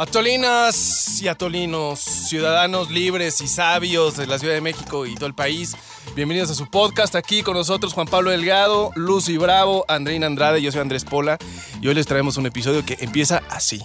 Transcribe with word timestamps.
Atolinas 0.00 1.20
y 1.20 1.26
atolinos, 1.26 1.98
ciudadanos 1.98 2.88
libres 2.88 3.40
y 3.40 3.48
sabios 3.48 4.16
de 4.16 4.28
la 4.28 4.38
Ciudad 4.38 4.54
de 4.54 4.60
México 4.60 5.06
y 5.06 5.16
todo 5.16 5.26
el 5.26 5.34
país, 5.34 5.74
bienvenidos 6.14 6.50
a 6.50 6.54
su 6.54 6.70
podcast. 6.70 7.16
Aquí 7.16 7.42
con 7.42 7.54
nosotros 7.54 7.94
Juan 7.94 8.06
Pablo 8.06 8.30
Delgado, 8.30 8.92
Lucy 8.94 9.38
Bravo, 9.38 9.84
Andreina 9.88 10.26
Andrade, 10.26 10.62
yo 10.62 10.70
soy 10.70 10.82
Andrés 10.82 11.04
Pola 11.04 11.36
y 11.80 11.88
hoy 11.88 11.94
les 11.94 12.06
traemos 12.06 12.36
un 12.36 12.46
episodio 12.46 12.86
que 12.86 12.96
empieza 13.00 13.42
así. 13.50 13.82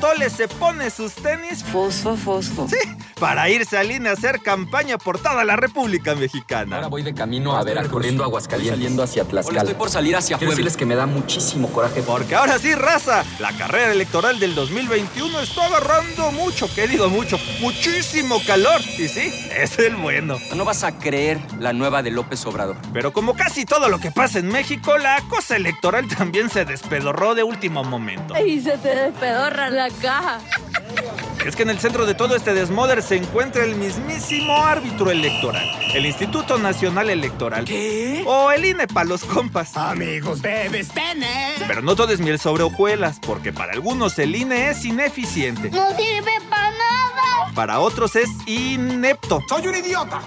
Atole 0.00 0.30
se 0.30 0.48
pone 0.48 0.88
sus 0.88 1.12
tenis 1.12 1.62
Fosfo, 1.62 2.16
fosfo. 2.16 2.66
sí, 2.66 2.78
para 3.20 3.48
irse 3.50 3.76
al 3.76 3.90
INE 3.90 4.08
a 4.08 4.12
hacer 4.12 4.40
campaña 4.40 4.96
por 4.98 5.18
toda 5.18 5.44
la 5.44 5.54
República 5.54 6.14
Mexicana. 6.14 6.76
Ahora 6.76 6.88
voy 6.88 7.02
de 7.02 7.12
camino 7.14 7.54
a 7.56 7.62
Veracruz. 7.62 7.92
corriendo 7.92 8.22
a 8.24 8.26
Aguascalientes. 8.26 8.76
Saliendo 8.78 9.02
hacia 9.02 9.22
Hola, 9.22 9.30
Tlaxcala. 9.30 9.58
estoy 9.60 9.74
por 9.74 9.90
salir 9.90 10.16
hacia 10.16 10.38
Quiero 10.38 10.48
Puebla. 10.50 10.54
decirles 10.56 10.76
que 10.78 10.86
me 10.86 10.94
da 10.96 11.06
muchísimo 11.06 11.68
coraje. 11.70 12.02
Porque 12.02 12.34
ahora 12.34 12.58
sí, 12.58 12.74
raza, 12.74 13.22
la 13.38 13.52
carrera 13.52 13.92
electoral 13.92 14.40
del 14.40 14.54
2021 14.54 15.38
está 15.40 15.66
agarrando 15.66 16.32
mucho, 16.32 16.72
que 16.74 16.88
digo 16.88 17.08
mucho, 17.10 17.38
muchísimo 17.60 18.40
calor. 18.46 18.80
Y 18.98 19.08
sí, 19.08 19.30
es 19.54 19.78
el 19.78 19.96
bueno. 19.96 20.38
No 20.56 20.64
vas 20.64 20.82
a 20.82 20.98
creer 20.98 21.38
la 21.58 21.72
nueva 21.74 22.02
de 22.02 22.10
López 22.10 22.44
Obrador. 22.46 22.76
Pero 22.92 23.12
como 23.12 23.34
casi 23.36 23.66
todo 23.66 23.88
lo 23.90 23.98
que 24.00 24.10
pasa 24.10 24.38
en 24.38 24.48
México, 24.48 24.96
la 24.96 25.22
cosa 25.28 25.56
electoral 25.56 26.08
también 26.08 26.48
se 26.48 26.64
despedorró 26.64 27.34
de 27.34 27.42
último 27.42 27.84
momento. 27.84 28.34
Y 28.42 28.60
se 28.62 28.78
te 28.78 28.94
despedorra 28.94 29.68
la 29.68 29.90
caja. 30.00 30.38
Es 31.46 31.56
que 31.56 31.62
en 31.62 31.70
el 31.70 31.78
centro 31.78 32.04
de 32.04 32.14
todo 32.14 32.36
este 32.36 32.52
desmoder 32.52 33.02
se 33.02 33.16
encuentra 33.16 33.64
el 33.64 33.74
mismísimo 33.74 34.62
árbitro 34.62 35.10
electoral, 35.10 35.66
el 35.94 36.04
Instituto 36.04 36.58
Nacional 36.58 37.08
Electoral. 37.08 37.64
¿Qué? 37.64 38.22
O 38.26 38.50
el 38.52 38.64
INE 38.66 38.86
para 38.86 39.08
los 39.08 39.24
compas. 39.24 39.74
Amigos, 39.76 40.42
debes 40.42 40.88
tener. 40.88 41.54
Pero 41.66 41.80
no 41.80 41.96
todo 41.96 42.12
es 42.12 42.20
miel 42.20 42.38
sobre 42.38 42.62
hojuelas, 42.62 43.18
porque 43.20 43.52
para 43.54 43.72
algunos 43.72 44.18
el 44.18 44.36
INE 44.36 44.68
es 44.70 44.84
ineficiente, 44.84 45.70
No 45.70 45.88
sirve 45.96 46.32
para 46.50 46.70
nada. 46.72 47.52
para 47.54 47.80
otros 47.80 48.16
es 48.16 48.28
inepto. 48.46 49.40
Soy 49.48 49.66
un 49.66 49.76
idiota. 49.76 50.20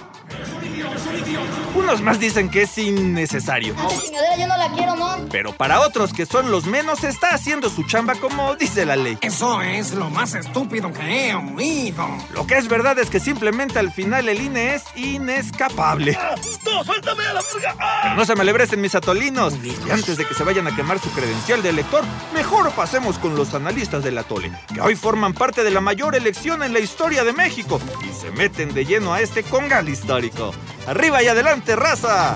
Unos 1.74 2.00
más 2.02 2.18
dicen 2.20 2.50
que 2.50 2.62
es 2.62 2.78
innecesario. 2.78 3.74
Esa 3.74 4.00
chingadera 4.00 4.36
yo 4.36 4.46
no 4.46 4.56
la 4.56 4.70
quiero, 4.72 4.96
¿no? 4.96 5.16
Pero 5.30 5.52
para 5.52 5.80
otros 5.80 6.12
que 6.12 6.26
son 6.26 6.50
los 6.50 6.66
menos 6.66 7.04
está 7.04 7.30
haciendo 7.30 7.68
su 7.68 7.82
chamba 7.84 8.14
como 8.14 8.54
dice 8.56 8.86
la 8.86 8.96
ley. 8.96 9.18
Eso 9.20 9.60
es 9.60 9.92
lo 9.92 10.10
más 10.10 10.34
estúpido 10.34 10.92
que 10.92 11.30
he 11.30 11.34
oído. 11.34 12.06
Lo 12.32 12.46
que 12.46 12.56
es 12.56 12.68
verdad 12.68 12.98
es 12.98 13.10
que 13.10 13.20
simplemente 13.20 13.78
al 13.78 13.92
final 13.92 14.28
el 14.28 14.40
INE 14.40 14.74
es 14.74 14.84
inescapable. 14.96 16.16
¡No, 16.64 16.84
suéltame 16.84 17.24
a 17.26 17.32
la 17.34 17.42
verga! 17.42 17.76
Pero 18.02 18.14
no 18.14 18.24
se 18.24 18.36
me 18.36 18.44
lebrecen 18.44 18.80
mis 18.80 18.94
atolinos. 18.94 19.54
Y 19.64 19.90
antes 19.90 20.16
de 20.16 20.24
que 20.24 20.34
se 20.34 20.44
vayan 20.44 20.66
a 20.66 20.76
quemar 20.76 20.98
su 20.98 21.10
credencial 21.10 21.62
de 21.62 21.70
elector, 21.70 22.04
mejor 22.32 22.70
pasemos 22.72 23.18
con 23.18 23.34
los 23.34 23.54
analistas 23.54 24.04
del 24.04 24.18
atole, 24.18 24.52
que 24.72 24.80
hoy 24.80 24.96
forman 24.96 25.34
parte 25.34 25.64
de 25.64 25.70
la 25.70 25.80
mayor 25.80 26.14
elección 26.14 26.62
en 26.62 26.72
la 26.72 26.78
historia 26.78 27.24
de 27.24 27.32
México 27.32 27.80
y 28.08 28.12
se 28.12 28.30
meten 28.30 28.72
de 28.74 28.84
lleno 28.84 29.12
a 29.12 29.20
este 29.20 29.42
congal 29.42 29.88
histórico. 29.88 30.52
¡Arriba 30.86 31.22
y 31.22 31.28
adelante, 31.28 31.76
raza! 31.76 32.34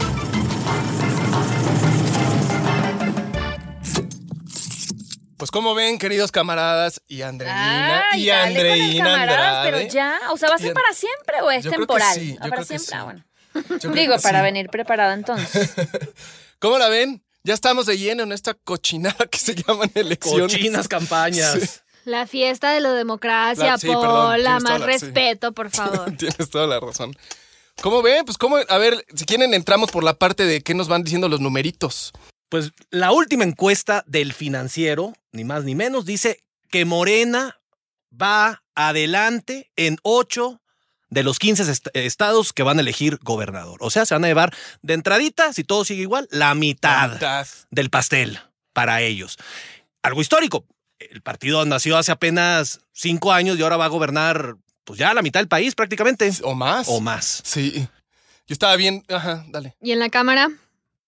Pues 5.37 5.53
como 5.53 5.75
ven, 5.75 5.99
queridos 5.99 6.33
camaradas 6.33 7.01
y 7.07 7.23
Andreina 7.23 8.05
Ay, 8.11 8.25
y 8.25 8.27
dale 8.27 8.55
con 8.57 8.67
el 8.67 8.73
Andreina 8.73 9.05
camaradas, 9.05 9.41
Andrade. 9.67 9.71
pero 9.83 9.93
ya, 9.93 10.21
o 10.33 10.37
sea, 10.37 10.49
¿va 10.49 10.57
a 10.57 10.59
ser 10.59 10.73
para 10.75 10.93
siempre 10.93 11.41
o 11.43 11.51
es 11.51 11.63
Yo 11.63 11.71
creo 11.71 11.81
que 11.83 11.87
temporal? 11.87 12.15
sí, 12.15 12.33
yo 12.33 12.39
para 12.41 12.51
creo 12.51 12.61
que 12.67 12.79
siempre, 12.79 12.87
sí. 12.87 12.93
ah, 12.97 13.05
bueno. 13.05 13.25
Yo 13.81 13.91
Digo, 13.91 14.17
que 14.17 14.21
para 14.23 14.39
sí. 14.41 14.43
venir 14.45 14.69
preparada 14.69 15.15
entonces. 15.15 15.71
¿Cómo 16.59 16.77
la 16.79 16.89
ven? 16.89 17.23
Ya 17.45 17.55
estamos 17.55 17.87
de 17.87 17.97
lleno 17.97 18.25
en 18.25 18.33
esta 18.33 18.55
cochinada 18.55 19.27
que 19.31 19.39
se 19.39 19.55
llaman 19.55 19.91
elecciones. 19.95 20.53
Cochinas 20.53 20.89
campañas. 20.89 21.53
Sí. 21.61 21.69
La 22.05 22.27
fiesta 22.27 22.73
de 22.73 22.81
la 22.81 22.93
democracia, 22.93 23.65
La- 23.73 23.79
sí, 23.79 23.87
perdón, 23.87 24.43
más 24.43 24.63
la- 24.65 24.77
sí. 24.79 24.83
respeto, 24.85 25.53
por 25.53 25.71
favor. 25.71 26.11
Tienes 26.19 26.51
toda 26.51 26.67
la 26.67 26.81
razón. 26.81 27.17
¿Cómo 27.83 28.03
ven? 28.03 28.25
Pues 28.25 28.37
cómo, 28.39 28.57
a 28.69 28.79
ver, 28.79 29.05
si 29.15 29.25
quieren 29.25 29.55
entramos 29.55 29.91
por 29.91 30.03
la 30.05 30.15
parte 30.15 30.45
de 30.45 30.61
qué 30.63 30.75
nos 30.75 30.89
van 30.89 31.05
diciendo 31.05 31.29
los 31.29 31.41
numeritos. 31.41 32.13
Pues 32.49 32.73
la 32.91 33.13
última 33.13 33.45
encuesta 33.45 34.03
del 34.07 34.33
financiero, 34.33 35.13
ni 35.33 35.45
más 35.45 35.65
ni 35.65 35.75
menos, 35.75 36.05
dice 36.05 36.43
que 36.71 36.85
Morena 36.85 37.61
va 38.11 38.63
adelante 38.75 39.71
en 39.77 39.99
8 40.03 40.61
de 41.11 41.23
los 41.23 41.39
15 41.39 41.71
est- 41.71 41.89
estados 41.95 42.53
que 42.53 42.63
van 42.63 42.79
a 42.79 42.81
elegir 42.81 43.19
gobernador. 43.23 43.79
O 43.81 43.91
sea, 43.91 44.07
se 44.07 44.15
van 44.15 44.25
a 44.25 44.29
llevar 44.29 44.55
de 44.83 44.95
entradita, 44.95 45.53
si 45.53 45.63
todo 45.65 45.85
sigue 45.85 46.03
igual, 46.03 46.27
la 46.31 46.55
mitad, 46.55 47.09
La 47.09 47.15
mitad. 47.15 47.47
del 47.71 47.91
pastel 47.91 48.41
para 48.73 49.03
ellos. 49.03 49.37
Algo 50.03 50.21
histórico. 50.21 50.65
El 50.99 51.23
partido 51.23 51.65
nació 51.65 51.97
hace 51.97 52.11
apenas 52.13 52.81
cinco 52.93 53.33
años 53.33 53.57
y 53.59 53.63
ahora 53.63 53.77
va 53.77 53.85
a 53.85 53.89
gobernar 53.89 54.57
pues 54.89 54.99
ya 54.99 55.13
la 55.15 55.21
mitad 55.23 55.39
del 55.41 55.49
país 55.49 55.75
prácticamente. 55.75 56.31
¿O 56.43 56.55
más? 56.55 56.89
O 56.89 57.01
más. 57.01 57.43
Sí. 57.45 57.73
Yo 58.47 58.53
estaba 58.55 58.75
bien. 58.77 59.05
Ajá, 59.09 59.45
dale. 59.49 59.77
¿Y 59.83 59.93
en 59.93 59.99
la 59.99 60.09
Cámara? 60.09 60.49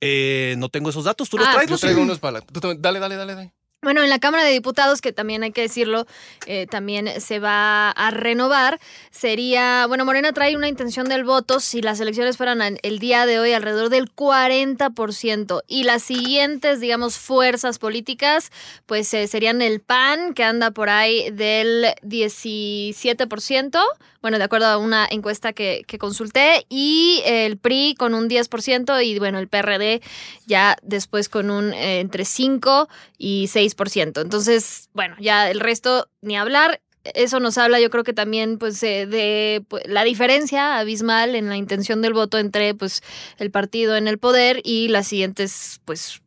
Eh, 0.03 0.55
no 0.59 0.69
tengo 0.69 0.91
esos 0.91 1.05
datos, 1.05 1.29
¿tú 1.31 1.39
los 1.39 1.47
Ah, 1.49 1.53
traes? 1.55 1.71
Yo 1.71 1.79
traigo 1.79 2.03
unos 2.03 2.19
para. 2.19 2.41
tú 2.43 2.61
también- 2.61 2.81
Dale, 2.83 2.99
dale, 3.01 3.17
dale, 3.17 3.35
dale. 3.35 3.53
Bueno, 3.83 4.03
en 4.03 4.11
la 4.11 4.19
Cámara 4.19 4.45
de 4.45 4.51
Diputados, 4.51 5.01
que 5.01 5.11
también 5.11 5.43
hay 5.43 5.53
que 5.53 5.63
decirlo, 5.63 6.07
eh, 6.47 6.67
también 6.67 7.19
se 7.19 7.39
va 7.39 7.91
a 7.91 8.11
renovar, 8.11 8.79
sería, 9.11 9.87
bueno, 9.87 10.05
Morena 10.05 10.35
trae 10.35 10.55
una 10.55 10.69
intención 10.69 11.09
del 11.09 11.25
voto 11.25 11.61
si 11.61 11.81
las 11.81 11.99
elecciones 11.99 12.37
fueran 12.37 12.61
el 12.83 12.99
día 12.99 13.25
de 13.25 13.39
hoy 13.39 13.55
alrededor 13.55 13.89
del 13.89 14.15
40% 14.15 15.63
y 15.67 15.85
las 15.85 16.03
siguientes, 16.03 16.81
digamos, 16.81 17.17
fuerzas 17.17 17.79
políticas, 17.79 18.53
pues 18.85 19.15
eh, 19.15 19.27
serían 19.27 19.63
el 19.63 19.81
PAN, 19.81 20.35
que 20.35 20.45
anda 20.45 20.73
por 20.73 20.91
ahí 20.91 21.31
del 21.31 21.87
17%, 22.03 23.81
bueno, 24.21 24.37
de 24.37 24.45
acuerdo 24.45 24.67
a 24.67 24.77
una 24.77 25.09
encuesta 25.11 25.55
que, 25.55 25.85
que 25.87 25.97
consulté, 25.97 26.67
y 26.69 27.23
el 27.25 27.57
PRI 27.57 27.95
con 27.99 28.13
un 28.13 28.29
10% 28.29 29.03
y 29.03 29.19
bueno, 29.19 29.39
el 29.39 29.49
PRD 29.49 30.03
ya 30.45 30.77
después 30.83 31.31
con 31.31 31.51
un 31.51 31.73
eh, 31.73 32.01
entre 32.01 32.27
5 32.27 32.91
y 33.17 33.47
6%. 33.47 33.70
Entonces, 34.21 34.89
bueno, 34.93 35.17
ya 35.21 35.51
el 35.51 35.61
resto 35.61 36.09
ni 36.21 36.37
hablar. 36.37 36.81
Eso 37.03 37.41
nos 37.41 37.57
habla, 37.57 37.81
yo 37.81 37.89
creo 37.89 38.05
que 38.05 38.13
también, 38.13 38.59
pues, 38.59 38.83
eh, 38.83 39.07
de 39.07 39.65
pues, 39.69 39.83
la 39.87 40.05
diferencia 40.05 40.79
abismal 40.79 41.35
en 41.35 41.49
la 41.49 41.57
intención 41.57 42.03
del 42.03 42.13
voto 42.13 42.37
entre, 42.37 42.75
pues, 42.75 43.03
el 43.39 43.51
partido 43.51 43.97
en 43.97 44.07
el 44.07 44.19
poder 44.19 44.61
y 44.65 44.89
las 44.89 45.07
siguientes, 45.07 45.81
pues, 45.87 46.21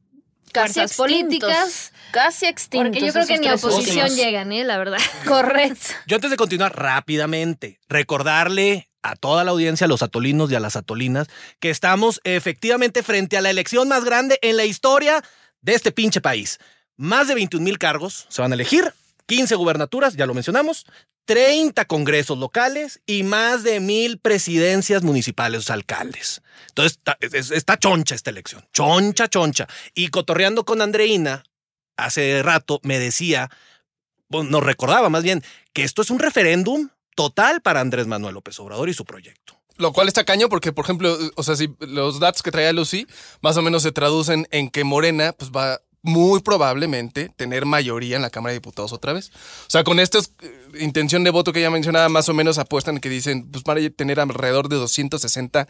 Casi 0.51 0.73
fuerzas 0.73 0.97
políticas. 0.97 1.93
Casi 2.11 2.45
extintos. 2.45 2.89
Porque 2.89 3.05
yo 3.05 3.11
creo 3.11 3.25
que 3.25 3.39
ni 3.39 3.47
tres 3.47 3.63
oposición 3.63 4.05
últimos. 4.05 4.15
llegan, 4.15 4.51
¿eh? 4.51 4.63
La 4.63 4.77
verdad. 4.77 4.99
Correcto. 5.27 5.87
Yo 6.07 6.15
antes 6.15 6.29
de 6.29 6.37
continuar 6.37 6.79
rápidamente, 6.79 7.79
recordarle 7.89 8.87
a 9.01 9.15
toda 9.15 9.43
la 9.43 9.51
audiencia, 9.51 9.85
a 9.85 9.87
los 9.87 10.01
atolinos 10.01 10.51
y 10.51 10.55
a 10.55 10.59
las 10.59 10.75
atolinas, 10.75 11.27
que 11.59 11.69
estamos 11.69 12.21
efectivamente 12.23 13.03
frente 13.03 13.35
a 13.35 13.41
la 13.41 13.49
elección 13.49 13.87
más 13.87 14.05
grande 14.05 14.39
en 14.41 14.55
la 14.55 14.65
historia 14.65 15.23
de 15.61 15.73
este 15.73 15.91
pinche 15.91 16.21
país. 16.21 16.59
Más 16.97 17.27
de 17.27 17.35
21 17.35 17.63
mil 17.63 17.77
cargos 17.77 18.25
se 18.29 18.41
van 18.41 18.51
a 18.51 18.55
elegir, 18.55 18.93
15 19.25 19.55
gubernaturas, 19.55 20.15
ya 20.15 20.25
lo 20.25 20.33
mencionamos, 20.33 20.85
30 21.25 21.85
congresos 21.85 22.37
locales 22.37 23.01
y 23.05 23.23
más 23.23 23.63
de 23.63 23.79
mil 23.79 24.19
presidencias 24.19 25.03
municipales, 25.03 25.69
o 25.69 25.73
alcaldes. 25.73 26.41
Entonces, 26.69 26.97
está, 26.97 27.17
es- 27.21 27.51
está 27.51 27.77
choncha 27.77 28.13
esta 28.15 28.29
elección, 28.29 28.65
choncha, 28.73 29.27
choncha. 29.29 29.67
Y 29.95 30.09
cotorreando 30.09 30.65
con 30.65 30.81
Andreina, 30.81 31.43
hace 31.97 32.43
rato 32.43 32.79
me 32.83 32.99
decía, 32.99 33.49
nos 34.29 34.63
recordaba 34.63 35.09
más 35.09 35.23
bien, 35.23 35.43
que 35.71 35.83
esto 35.83 36.01
es 36.01 36.09
un 36.09 36.19
referéndum 36.19 36.89
total 37.15 37.61
para 37.61 37.79
Andrés 37.79 38.07
Manuel 38.07 38.33
López 38.33 38.59
Obrador 38.59 38.89
y 38.89 38.93
su 38.93 39.05
proyecto. 39.05 39.57
Lo 39.77 39.93
cual 39.93 40.07
está 40.07 40.23
caño 40.25 40.49
porque, 40.49 40.71
por 40.73 40.85
ejemplo, 40.85 41.17
o 41.35 41.43
sea, 41.43 41.55
si 41.55 41.73
los 41.79 42.19
datos 42.19 42.43
que 42.43 42.51
traía 42.51 42.73
Lucy 42.73 43.07
más 43.41 43.55
o 43.57 43.61
menos 43.61 43.81
se 43.83 43.91
traducen 43.91 44.47
en 44.51 44.69
que 44.69 44.83
Morena 44.83 45.33
pues 45.33 45.51
va 45.51 45.79
muy 46.03 46.41
probablemente 46.41 47.29
tener 47.29 47.65
mayoría 47.65 48.17
en 48.17 48.21
la 48.21 48.29
Cámara 48.29 48.51
de 48.51 48.59
Diputados 48.59 48.93
otra 48.93 49.13
vez. 49.13 49.31
O 49.67 49.69
sea, 49.69 49.83
con 49.83 49.99
esta 49.99 50.19
eh, 50.19 50.69
intención 50.79 51.23
de 51.23 51.31
voto 51.31 51.53
que 51.53 51.61
ya 51.61 51.71
mencionaba, 51.71 52.09
más 52.09 52.29
o 52.29 52.33
menos 52.33 52.59
apuestan 52.59 52.99
que 52.99 53.09
dicen, 53.09 53.49
pues 53.49 53.63
van 53.63 53.83
a 53.83 53.89
tener 53.89 54.19
alrededor 54.19 54.69
de 54.69 54.75
260 54.75 55.67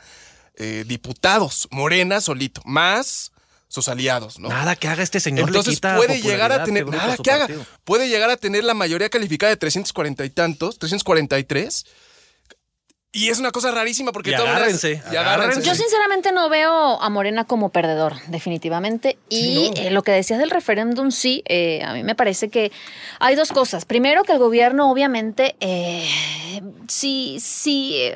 eh, 0.55 0.83
diputados, 0.87 1.67
Morena 1.71 2.19
solito, 2.19 2.61
más 2.65 3.31
sus 3.67 3.87
aliados, 3.87 4.37
¿no? 4.37 4.49
Nada 4.49 4.75
que 4.75 4.87
haga 4.87 5.01
este 5.01 5.19
señor. 5.19 5.49
Entonces 5.49 5.79
puede 5.79 6.21
llegar 6.21 6.51
a 6.51 6.63
tener, 6.63 6.85
nada 6.87 7.15
que 7.17 7.31
haga, 7.31 7.47
puede 7.83 8.07
llegar 8.07 8.29
a 8.29 8.37
tener 8.37 8.63
la 8.63 8.75
mayoría 8.75 9.09
calificada 9.09 9.49
de 9.49 9.57
340 9.57 10.25
y 10.25 10.29
tantos, 10.29 10.77
343, 10.77 11.85
Y 13.15 13.29
es 13.29 13.37
una 13.37 13.51
cosa 13.51 13.69
rarísima 13.69 14.11
porque 14.11 14.31
Y 15.11 15.15
agárrense. 15.15 15.61
Yo 15.61 15.75
sinceramente 15.75 16.31
no 16.31 16.49
veo 16.49 16.99
a 16.99 17.09
Morena 17.09 17.45
como 17.45 17.69
perdedor, 17.69 18.15
definitivamente. 18.29 19.19
Y 19.29 19.71
eh, 19.75 19.91
lo 19.91 20.01
que 20.01 20.11
decías 20.11 20.39
del 20.39 20.49
referéndum, 20.49 21.11
sí, 21.11 21.43
eh, 21.45 21.83
a 21.83 21.93
mí 21.93 22.03
me 22.03 22.15
parece 22.15 22.49
que 22.49 22.71
hay 23.19 23.35
dos 23.35 23.51
cosas. 23.51 23.85
Primero, 23.85 24.23
que 24.23 24.31
el 24.31 24.39
gobierno 24.39 24.89
obviamente 24.89 25.55
eh, 25.59 26.09
sí, 26.87 27.37
sí 27.39 27.97
eh, 27.97 28.15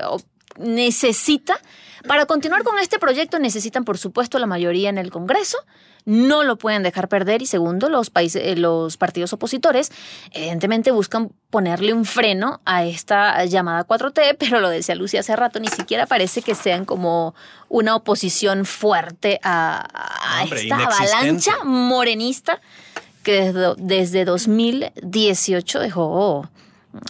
necesita, 0.57 1.61
para 2.07 2.25
continuar 2.25 2.63
con 2.63 2.79
este 2.79 2.97
proyecto 2.97 3.37
necesitan 3.37 3.85
por 3.85 3.99
supuesto 3.99 4.39
la 4.39 4.47
mayoría 4.47 4.89
en 4.89 4.97
el 4.97 5.11
Congreso. 5.11 5.59
No 6.07 6.43
lo 6.43 6.57
pueden 6.57 6.83
dejar 6.83 7.09
perder. 7.09 7.41
Y 7.41 7.45
segundo, 7.47 7.89
los, 7.89 8.09
países, 8.09 8.41
eh, 8.45 8.55
los 8.55 8.95
partidos 8.95 9.33
opositores 9.33 9.91
evidentemente 10.31 10.91
buscan 10.91 11.33
ponerle 11.49 11.93
un 11.93 12.05
freno 12.05 12.61
a 12.63 12.85
esta 12.85 13.43
llamada 13.43 13.85
4T, 13.85 14.37
pero 14.39 14.61
lo 14.61 14.69
decía 14.69 14.95
Lucy 14.95 15.17
hace 15.17 15.35
rato, 15.35 15.59
ni 15.59 15.67
siquiera 15.67 16.05
parece 16.05 16.41
que 16.41 16.55
sean 16.55 16.85
como 16.85 17.35
una 17.67 17.93
oposición 17.93 18.63
fuerte 18.63 19.41
a, 19.43 19.85
a 19.93 20.43
Hombre, 20.43 20.61
esta 20.61 20.77
avalancha 20.77 21.63
morenista 21.65 22.61
que 23.23 23.51
desde, 23.51 23.75
desde 23.77 24.23
2018 24.23 25.79
dejó 25.81 26.49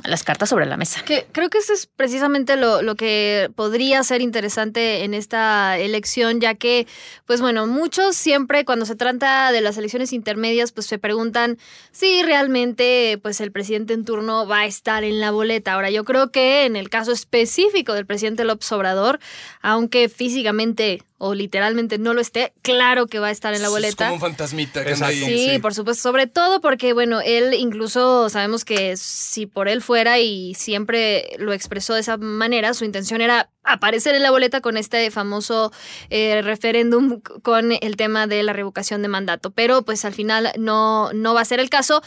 las 0.03 0.23
cartas 0.23 0.49
sobre 0.49 0.65
la 0.65 0.77
mesa. 0.77 1.03
Creo 1.05 1.49
que 1.49 1.57
eso 1.57 1.73
es 1.73 1.85
precisamente 1.87 2.55
lo, 2.55 2.81
lo 2.81 2.95
que 2.95 3.49
podría 3.55 4.03
ser 4.03 4.21
interesante 4.21 5.03
en 5.03 5.13
esta 5.13 5.77
elección, 5.77 6.39
ya 6.39 6.55
que, 6.55 6.87
pues 7.25 7.41
bueno, 7.41 7.67
muchos 7.67 8.15
siempre 8.15 8.65
cuando 8.65 8.85
se 8.85 8.95
trata 8.95 9.51
de 9.51 9.61
las 9.61 9.77
elecciones 9.77 10.13
intermedias, 10.13 10.71
pues 10.71 10.87
se 10.87 10.97
preguntan 10.97 11.57
si 11.91 12.23
realmente 12.23 13.19
pues 13.21 13.41
el 13.41 13.51
presidente 13.51 13.93
en 13.93 14.05
turno 14.05 14.47
va 14.47 14.59
a 14.59 14.65
estar 14.65 15.03
en 15.03 15.19
la 15.19 15.31
boleta. 15.31 15.73
Ahora, 15.73 15.89
yo 15.89 16.03
creo 16.03 16.31
que 16.31 16.65
en 16.65 16.75
el 16.75 16.89
caso 16.89 17.11
específico 17.11 17.93
del 17.93 18.05
presidente 18.05 18.43
López 18.43 18.71
Obrador, 18.71 19.19
aunque 19.61 20.09
físicamente 20.09 21.03
o 21.19 21.33
literalmente 21.33 21.97
no 21.97 22.13
lo 22.13 22.21
esté, 22.21 22.53
claro 22.61 23.07
que 23.07 23.17
va 23.19 23.27
a 23.27 23.31
estar 23.31 23.53
en 23.53 23.61
la 23.61 23.67
Es 23.67 23.71
boleta. 23.73 24.05
como 24.05 24.15
un 24.15 24.21
fantasmita 24.21 24.85
que 24.85 24.93
anda 24.93 25.07
ahí. 25.07 25.23
Sí, 25.23 25.59
por 25.59 25.73
supuesto, 25.73 26.03
sobre 26.03 26.27
todo 26.27 26.61
porque, 26.61 26.93
bueno, 26.93 27.21
él 27.21 27.55
incluso 27.55 28.29
sabemos 28.29 28.65
que 28.65 28.95
si 28.97 29.47
por 29.47 29.67
él 29.67 29.81
fuera 29.81 30.19
y 30.19 30.53
siempre 30.53 31.31
lo 31.39 31.53
expresó 31.53 31.95
de 31.95 32.01
esa 32.01 32.17
manera, 32.17 32.73
su 32.75 32.85
intención 32.85 33.21
era 33.21 33.49
aparecer 33.63 34.13
en 34.15 34.21
la 34.23 34.31
boleta 34.31 34.61
con 34.61 34.77
este 34.77 35.09
famoso 35.09 35.71
eh, 36.09 36.41
referéndum 36.43 37.19
con 37.41 37.71
el 37.71 37.95
tema 37.97 38.27
de 38.27 38.43
la 38.43 38.53
revocación 38.53 39.01
de 39.01 39.07
mandato, 39.07 39.51
pero 39.51 39.81
pues 39.83 40.05
al 40.05 40.13
final 40.13 40.51
no, 40.57 41.11
no 41.13 41.33
va 41.33 41.41
a 41.41 41.45
ser 41.45 41.59
el 41.59 41.69
caso. 41.69 42.01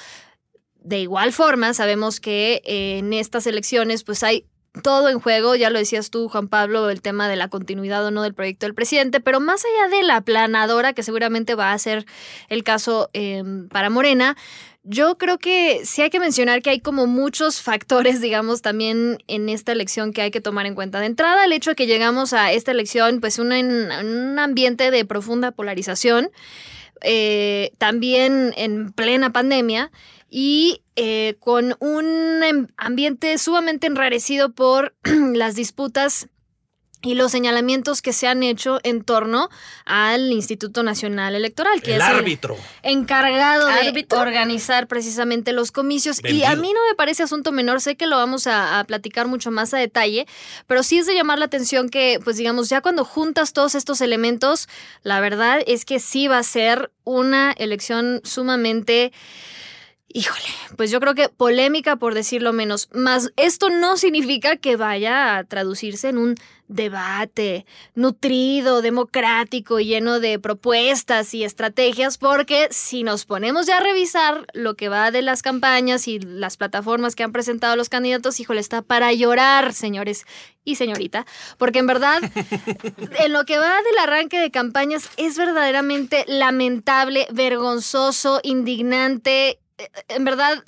De 0.82 0.98
igual 0.98 1.32
forma, 1.32 1.74
sabemos 1.74 2.20
que 2.20 2.62
eh, 2.64 2.98
en 2.98 3.12
estas 3.12 3.46
elecciones 3.46 4.02
pues 4.02 4.22
hay 4.22 4.46
todo 4.82 5.08
en 5.08 5.18
juego, 5.18 5.56
ya 5.56 5.70
lo 5.70 5.78
decías 5.78 6.10
tú, 6.10 6.28
Juan 6.28 6.48
Pablo, 6.48 6.90
el 6.90 7.02
tema 7.02 7.28
de 7.28 7.36
la 7.36 7.48
continuidad 7.48 8.04
o 8.06 8.10
no 8.10 8.22
del 8.22 8.34
proyecto 8.34 8.66
del 8.66 8.74
presidente, 8.74 9.20
pero 9.20 9.40
más 9.40 9.64
allá 9.64 9.96
de 9.96 10.02
la 10.04 10.20
planadora, 10.20 10.92
que 10.92 11.02
seguramente 11.02 11.54
va 11.54 11.72
a 11.72 11.78
ser 11.78 12.06
el 12.48 12.62
caso 12.62 13.10
eh, 13.12 13.42
para 13.70 13.90
Morena, 13.90 14.36
yo 14.82 15.18
creo 15.18 15.38
que 15.38 15.82
sí 15.84 16.02
hay 16.02 16.10
que 16.10 16.20
mencionar 16.20 16.62
que 16.62 16.70
hay 16.70 16.80
como 16.80 17.06
muchos 17.06 17.60
factores, 17.60 18.20
digamos, 18.20 18.62
también 18.62 19.18
en 19.26 19.48
esta 19.48 19.72
elección 19.72 20.12
que 20.12 20.22
hay 20.22 20.30
que 20.30 20.40
tomar 20.40 20.66
en 20.66 20.74
cuenta. 20.74 21.00
De 21.00 21.06
entrada, 21.06 21.44
el 21.44 21.52
hecho 21.52 21.70
de 21.70 21.76
que 21.76 21.86
llegamos 21.86 22.32
a 22.32 22.52
esta 22.52 22.70
elección, 22.70 23.20
pues 23.20 23.38
en 23.38 23.52
un 23.52 24.38
ambiente 24.38 24.90
de 24.90 25.04
profunda 25.04 25.50
polarización, 25.50 26.30
eh, 27.02 27.72
también 27.78 28.52
en 28.56 28.92
plena 28.92 29.32
pandemia 29.32 29.90
y 30.30 30.82
eh, 30.96 31.36
con 31.40 31.76
un 31.80 32.42
em- 32.44 32.68
ambiente 32.76 33.36
sumamente 33.38 33.86
enrarecido 33.88 34.52
por 34.52 34.94
las 35.34 35.56
disputas 35.56 36.28
y 37.02 37.14
los 37.14 37.32
señalamientos 37.32 38.02
que 38.02 38.12
se 38.12 38.26
han 38.28 38.42
hecho 38.42 38.78
en 38.82 39.02
torno 39.02 39.48
al 39.86 40.30
Instituto 40.32 40.82
Nacional 40.82 41.34
Electoral, 41.34 41.80
que 41.80 41.94
El 41.94 42.02
es 42.02 42.06
el 42.08 42.14
árbitro. 42.16 42.58
encargado 42.82 43.68
de 43.68 43.88
¿Árbitro? 43.88 44.20
organizar 44.20 44.86
precisamente 44.86 45.54
los 45.54 45.72
comicios. 45.72 46.20
Y 46.22 46.44
a 46.44 46.54
mí 46.56 46.70
no 46.74 46.80
me 46.90 46.94
parece 46.94 47.22
asunto 47.22 47.52
menor, 47.52 47.80
sé 47.80 47.96
que 47.96 48.06
lo 48.06 48.16
vamos 48.16 48.46
a, 48.46 48.78
a 48.80 48.84
platicar 48.84 49.28
mucho 49.28 49.50
más 49.50 49.72
a 49.72 49.78
detalle, 49.78 50.26
pero 50.66 50.82
sí 50.82 50.98
es 50.98 51.06
de 51.06 51.14
llamar 51.14 51.38
la 51.38 51.46
atención 51.46 51.88
que, 51.88 52.20
pues 52.22 52.36
digamos, 52.36 52.68
ya 52.68 52.82
cuando 52.82 53.06
juntas 53.06 53.54
todos 53.54 53.74
estos 53.74 54.02
elementos, 54.02 54.68
la 55.02 55.20
verdad 55.20 55.62
es 55.66 55.86
que 55.86 56.00
sí 56.00 56.28
va 56.28 56.36
a 56.36 56.42
ser 56.42 56.92
una 57.04 57.52
elección 57.52 58.20
sumamente... 58.24 59.10
Híjole, 60.12 60.42
pues 60.76 60.90
yo 60.90 60.98
creo 60.98 61.14
que 61.14 61.28
polémica 61.28 61.94
por 61.94 62.14
decirlo 62.14 62.52
menos. 62.52 62.88
Más 62.92 63.32
esto 63.36 63.70
no 63.70 63.96
significa 63.96 64.56
que 64.56 64.74
vaya 64.74 65.36
a 65.36 65.44
traducirse 65.44 66.08
en 66.08 66.18
un 66.18 66.34
debate 66.66 67.64
nutrido, 67.94 68.82
democrático 68.82 69.78
y 69.78 69.86
lleno 69.86 70.18
de 70.18 70.40
propuestas 70.40 71.32
y 71.32 71.44
estrategias, 71.44 72.18
porque 72.18 72.66
si 72.72 73.04
nos 73.04 73.24
ponemos 73.24 73.66
ya 73.66 73.78
a 73.78 73.82
revisar 73.82 74.46
lo 74.52 74.74
que 74.74 74.88
va 74.88 75.12
de 75.12 75.22
las 75.22 75.42
campañas 75.42 76.08
y 76.08 76.18
las 76.18 76.56
plataformas 76.56 77.14
que 77.14 77.22
han 77.22 77.32
presentado 77.32 77.76
los 77.76 77.88
candidatos, 77.88 78.40
híjole, 78.40 78.60
está 78.60 78.82
para 78.82 79.12
llorar, 79.12 79.72
señores 79.72 80.24
y 80.64 80.74
señorita, 80.74 81.24
porque 81.56 81.78
en 81.78 81.86
verdad, 81.86 82.20
en 83.18 83.32
lo 83.32 83.44
que 83.44 83.58
va 83.58 83.76
del 83.82 83.98
arranque 84.02 84.40
de 84.40 84.50
campañas 84.50 85.08
es 85.16 85.38
verdaderamente 85.38 86.24
lamentable, 86.26 87.28
vergonzoso, 87.30 88.40
indignante, 88.42 89.60
en 90.08 90.24
verdad... 90.24 90.64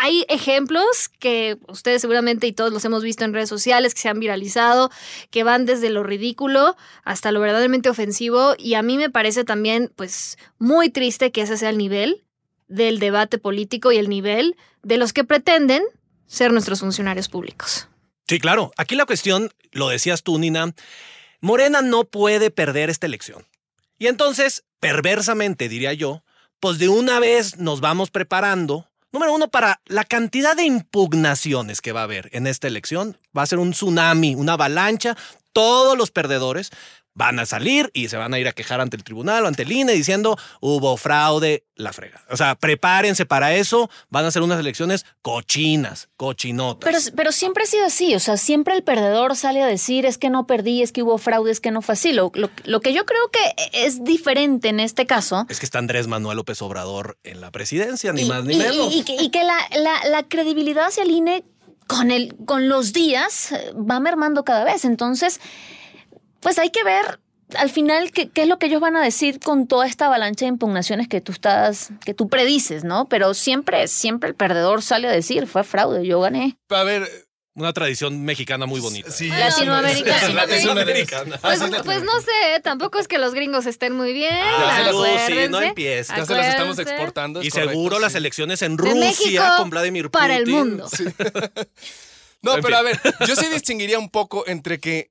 hay 0.00 0.24
ejemplos 0.28 1.08
que 1.18 1.58
ustedes 1.66 2.00
seguramente 2.00 2.46
y 2.46 2.52
todos 2.52 2.72
los 2.72 2.84
hemos 2.84 3.02
visto 3.02 3.24
en 3.24 3.34
redes 3.34 3.48
sociales 3.48 3.94
que 3.94 4.00
se 4.00 4.08
han 4.08 4.20
viralizado, 4.20 4.90
que 5.30 5.42
van 5.42 5.66
desde 5.66 5.90
lo 5.90 6.04
ridículo 6.04 6.76
hasta 7.02 7.32
lo 7.32 7.40
verdaderamente 7.40 7.90
ofensivo 7.90 8.54
y 8.56 8.74
a 8.74 8.82
mí 8.82 8.96
me 8.96 9.10
parece 9.10 9.42
también 9.42 9.92
pues 9.96 10.38
muy 10.58 10.88
triste 10.88 11.32
que 11.32 11.42
ese 11.42 11.56
sea 11.56 11.70
el 11.70 11.78
nivel 11.78 12.24
del 12.68 13.00
debate 13.00 13.38
político 13.38 13.90
y 13.90 13.96
el 13.96 14.08
nivel 14.08 14.56
de 14.84 14.98
los 14.98 15.12
que 15.12 15.24
pretenden 15.24 15.82
ser 16.28 16.52
nuestros 16.52 16.78
funcionarios 16.78 17.28
públicos. 17.28 17.88
Sí, 18.28 18.38
claro. 18.38 18.70
Aquí 18.76 18.94
la 18.94 19.06
cuestión, 19.06 19.50
lo 19.72 19.88
decías 19.88 20.22
tú, 20.22 20.38
Nina, 20.38 20.74
Morena 21.40 21.82
no 21.82 22.04
puede 22.04 22.50
perder 22.50 22.88
esta 22.88 23.06
elección. 23.06 23.46
Y 23.98 24.06
entonces, 24.06 24.64
perversamente, 24.78 25.68
diría 25.68 25.92
yo, 25.92 26.22
pues 26.60 26.78
de 26.78 26.88
una 26.88 27.20
vez 27.20 27.58
nos 27.58 27.80
vamos 27.80 28.10
preparando. 28.10 28.86
Número 29.12 29.32
uno, 29.32 29.48
para 29.48 29.80
la 29.86 30.04
cantidad 30.04 30.54
de 30.54 30.64
impugnaciones 30.64 31.80
que 31.80 31.92
va 31.92 32.00
a 32.00 32.04
haber 32.04 32.28
en 32.32 32.46
esta 32.46 32.68
elección, 32.68 33.16
va 33.36 33.42
a 33.42 33.46
ser 33.46 33.58
un 33.58 33.72
tsunami, 33.72 34.34
una 34.34 34.54
avalancha. 34.54 35.16
Todos 35.52 35.96
los 35.96 36.10
perdedores 36.10 36.70
van 37.18 37.40
a 37.40 37.46
salir 37.46 37.90
y 37.92 38.08
se 38.08 38.16
van 38.16 38.32
a 38.32 38.38
ir 38.38 38.46
a 38.46 38.52
quejar 38.52 38.80
ante 38.80 38.96
el 38.96 39.02
tribunal 39.02 39.44
o 39.44 39.48
ante 39.48 39.64
el 39.64 39.72
INE 39.72 39.92
diciendo 39.92 40.38
hubo 40.60 40.96
fraude, 40.96 41.64
la 41.74 41.92
frega. 41.92 42.24
O 42.30 42.36
sea, 42.36 42.54
prepárense 42.54 43.26
para 43.26 43.54
eso. 43.56 43.90
Van 44.08 44.24
a 44.24 44.30
ser 44.30 44.42
unas 44.42 44.60
elecciones 44.60 45.04
cochinas, 45.20 46.08
cochinotas. 46.16 46.88
Pero, 46.88 47.16
pero 47.16 47.32
siempre 47.32 47.64
ha 47.64 47.66
sido 47.66 47.86
así, 47.86 48.14
o 48.14 48.20
sea, 48.20 48.36
siempre 48.36 48.74
el 48.76 48.82
perdedor 48.84 49.34
sale 49.36 49.62
a 49.62 49.66
decir 49.66 50.06
es 50.06 50.16
que 50.16 50.30
no 50.30 50.46
perdí, 50.46 50.82
es 50.82 50.92
que 50.92 51.02
hubo 51.02 51.18
fraude, 51.18 51.50
es 51.50 51.60
que 51.60 51.70
no 51.72 51.82
fue 51.82 51.94
así. 51.94 52.12
Lo, 52.12 52.30
lo- 52.34 52.50
lo 52.64 52.80
que 52.80 52.92
yo 52.92 53.04
creo 53.04 53.30
que 53.32 53.40
es 53.72 54.04
diferente 54.04 54.68
en 54.68 54.78
este 54.80 55.06
caso 55.06 55.44
Es 55.48 55.58
que 55.58 55.66
está 55.66 55.78
Andrés 55.80 56.06
Manuel 56.06 56.36
López 56.36 56.62
Obrador 56.62 57.18
en 57.24 57.40
la 57.40 57.50
presidencia, 57.50 58.12
ni 58.12 58.22
y, 58.22 58.24
más 58.28 58.44
ni 58.44 58.54
y- 58.54 58.58
menos. 58.58 58.94
y- 58.94 58.98
y 59.00 59.02
que, 59.02 59.16
y 59.16 59.30
que 59.30 59.42
la, 59.44 59.58
la- 59.76 60.08
la 60.08 60.22
credibilidad 60.22 60.86
hacia 60.86 61.02
el 61.02 61.10
INE 61.10 61.44
con, 61.88 62.10
el, 62.10 62.36
con 62.44 62.68
los 62.68 62.92
días 62.92 63.52
eh, 63.52 63.72
va 63.74 63.98
mermando 64.00 64.44
cada 64.44 64.64
vez. 64.64 64.84
Entonces, 64.84 65.40
pues 66.40 66.58
hay 66.58 66.70
que 66.70 66.84
ver 66.84 67.20
al 67.56 67.70
final 67.70 68.10
qué, 68.12 68.28
qué 68.28 68.42
es 68.42 68.48
lo 68.48 68.58
que 68.58 68.66
ellos 68.66 68.80
van 68.80 68.94
a 68.96 69.02
decir 69.02 69.40
con 69.40 69.66
toda 69.66 69.86
esta 69.86 70.06
avalancha 70.06 70.44
de 70.44 70.50
impugnaciones 70.50 71.08
que 71.08 71.20
tú 71.22 71.32
estás, 71.32 71.88
que 72.04 72.12
tú 72.12 72.28
predices, 72.28 72.84
¿no? 72.84 73.08
Pero 73.08 73.32
siempre, 73.32 73.88
siempre 73.88 74.28
el 74.28 74.34
perdedor 74.34 74.82
sale 74.82 75.08
a 75.08 75.12
decir, 75.12 75.46
fue 75.46 75.64
fraude, 75.64 76.06
yo 76.06 76.20
gané. 76.20 76.58
A 76.68 76.82
ver, 76.82 77.08
Una 77.54 77.72
tradición 77.72 78.22
mexicana 78.24 78.66
muy 78.66 78.80
bonita. 78.80 79.10
sí, 79.10 79.28
Latinoamericana. 79.30 80.28
Latinoamericana. 80.46 81.38
Pues, 81.38 81.60
Así 81.62 81.74
es 81.74 81.82
pues 81.82 82.02
no 82.04 82.20
sé, 82.20 82.60
tampoco 82.62 82.98
es 82.98 83.08
que 83.08 83.18
los 83.18 83.32
gringos 83.34 83.64
estén 83.66 83.94
muy 83.96 84.12
bien. 84.12 84.30
Ah, 84.44 84.86
acuérdense. 84.90 85.48
no 85.48 85.60
empieces. 85.62 86.14
Ya 86.14 86.26
se 86.26 86.34
las 86.34 86.48
estamos 86.48 86.78
exportando. 86.78 87.40
es 87.40 87.46
Y 87.46 87.50
correcto, 87.50 87.70
seguro 87.72 87.98
las 87.98 88.12
sí. 88.12 88.18
elecciones 88.18 88.60
en 88.62 88.76
Rusia 88.78 88.94
México 88.94 89.42
con 89.56 89.70
Vladimir 89.70 90.04
Putin. 90.10 90.20
para 90.20 90.36
el 90.36 90.46
mundo. 90.46 90.86
No, 92.40 92.54
En 92.54 92.62
pero 92.62 92.76
a 92.76 92.82
ver, 92.82 93.00
yo 93.26 93.34
sí 93.34 93.46
distinguiría 93.48 93.98
un 93.98 94.10
poco 94.10 94.44
entre 94.46 94.78
que 94.78 95.10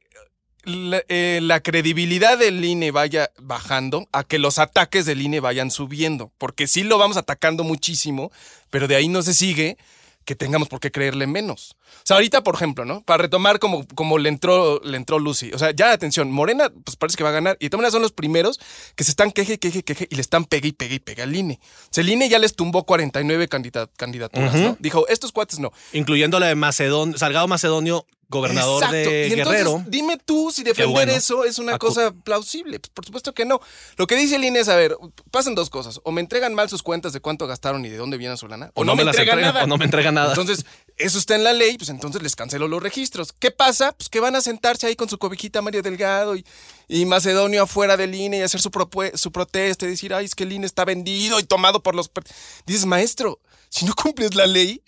la, 0.67 1.01
eh, 1.07 1.39
la 1.41 1.61
credibilidad 1.61 2.37
del 2.37 2.63
INE 2.63 2.91
vaya 2.91 3.31
bajando 3.39 4.07
a 4.11 4.23
que 4.23 4.37
los 4.39 4.59
ataques 4.59 5.05
del 5.05 5.21
INE 5.21 5.39
vayan 5.39 5.71
subiendo. 5.71 6.31
Porque 6.37 6.67
sí 6.67 6.83
lo 6.83 6.97
vamos 6.97 7.17
atacando 7.17 7.63
muchísimo, 7.63 8.31
pero 8.69 8.87
de 8.87 8.95
ahí 8.95 9.07
no 9.07 9.21
se 9.23 9.33
sigue 9.33 9.77
que 10.25 10.35
tengamos 10.35 10.67
por 10.67 10.81
qué 10.81 10.91
creerle 10.91 11.25
menos. 11.25 11.77
O 11.99 12.01
sea, 12.03 12.17
ahorita, 12.17 12.43
por 12.43 12.55
ejemplo, 12.55 12.83
¿no? 12.83 13.01
Para 13.03 13.21
retomar 13.23 13.59
como, 13.59 13.87
como 13.95 14.17
le, 14.17 14.27
entró, 14.27 14.81
le 14.83 14.97
entró 14.97 15.19
Lucy. 15.19 15.53
O 15.53 15.57
sea, 15.57 15.71
ya 15.71 15.93
atención, 15.93 16.29
Morena, 16.31 16.69
pues 16.83 16.97
parece 16.97 17.15
que 17.15 17.23
va 17.23 17.29
a 17.29 17.31
ganar. 17.31 17.55
Y 17.61 17.65
de 17.65 17.69
todas 17.69 17.79
maneras 17.79 17.93
son 17.93 18.01
los 18.01 18.11
primeros 18.11 18.59
que 18.97 19.05
se 19.05 19.11
están 19.11 19.31
queje, 19.31 19.57
queje, 19.57 19.83
queje 19.83 20.05
y 20.11 20.15
le 20.15 20.21
están 20.21 20.43
pegue 20.43 20.67
y 20.67 20.71
pegue 20.73 20.95
y 20.95 20.99
pegue 20.99 21.21
al 21.21 21.33
INE. 21.33 21.59
O 21.61 21.87
sea, 21.91 22.01
el 22.03 22.09
INE 22.09 22.27
ya 22.27 22.39
les 22.39 22.57
tumbó 22.57 22.83
49 22.83 23.47
candida- 23.47 23.89
candidaturas. 23.95 24.53
¿no? 24.55 24.75
Dijo, 24.81 25.07
estos 25.07 25.31
cuates 25.31 25.59
no. 25.59 25.71
Incluyendo 25.93 26.41
la 26.41 26.47
de 26.47 26.55
Macedonio, 26.55 27.17
Salgado 27.17 27.47
Macedonio, 27.47 28.05
gobernador 28.29 28.83
Exacto. 28.83 28.95
de 29.09 29.27
y 29.29 29.33
entonces, 29.33 29.63
Guerrero. 29.63 29.83
dime 29.87 30.17
tú 30.17 30.51
si 30.51 30.63
defender 30.63 30.91
bueno. 30.91 31.11
eso 31.13 31.45
es 31.45 31.59
una 31.59 31.77
cosa 31.77 32.11
plausible. 32.11 32.79
Pues, 32.79 32.89
por 32.93 33.05
supuesto 33.05 33.33
que 33.33 33.45
no. 33.45 33.61
Lo 33.95 34.05
que 34.07 34.15
dice 34.15 34.35
el 34.35 34.43
INE 34.43 34.59
es, 34.59 34.67
a 34.69 34.75
ver, 34.75 34.97
pasan 35.31 35.55
dos 35.55 35.69
cosas. 35.69 36.01
O 36.03 36.11
me 36.11 36.21
entregan 36.21 36.53
mal 36.53 36.69
sus 36.69 36.83
cuentas 36.83 37.13
de 37.13 37.21
cuánto 37.21 37.47
gastaron 37.47 37.85
y 37.85 37.89
de 37.89 37.97
dónde 37.97 38.17
viene 38.17 38.35
su 38.37 38.47
lana. 38.47 38.71
O, 38.73 38.83
no, 38.83 38.95
me, 38.95 39.03
las 39.05 39.15
entregan 39.15 39.39
entrega- 39.39 39.53
nada. 39.53 39.63
o 39.63 39.67
no 39.67 39.77
me 39.77 39.85
entrega 39.85 40.11
nada. 40.11 40.29
Entonces, 40.29 40.65
eso 40.97 41.17
está 41.17 41.35
en 41.35 41.43
la 41.43 41.53
ley, 41.53 41.77
pues 41.77 41.89
entonces 41.89 42.21
les 42.21 42.35
cancelo 42.35 42.67
los 42.67 42.83
registros. 42.83 43.33
¿Qué 43.33 43.51
pasa? 43.51 43.93
Pues 43.93 44.09
que 44.09 44.19
van 44.19 44.35
a 44.35 44.41
sentarse 44.41 44.87
ahí 44.87 44.95
con 44.95 45.07
su 45.09 45.17
cobijita 45.17 45.61
Mario 45.61 45.81
Delgado 45.81 46.35
y, 46.35 46.45
y 46.87 47.05
Macedonio 47.05 47.63
afuera 47.63 47.95
del 47.97 48.13
INE 48.13 48.39
y 48.39 48.41
hacer 48.41 48.59
su, 48.61 48.69
su 49.13 49.31
protesta 49.31 49.85
y 49.85 49.89
decir, 49.89 50.13
ay, 50.13 50.25
es 50.25 50.35
que 50.35 50.43
el 50.43 50.51
INE 50.51 50.65
está 50.65 50.83
vendido 50.85 51.39
y 51.39 51.43
tomado 51.43 51.81
por 51.81 51.95
los... 51.95 52.09
per-". 52.09 52.25
Dices, 52.65 52.85
maestro, 52.85 53.39
si 53.69 53.85
no 53.85 53.93
cumples 53.95 54.35
la 54.35 54.47
ley, 54.47 54.81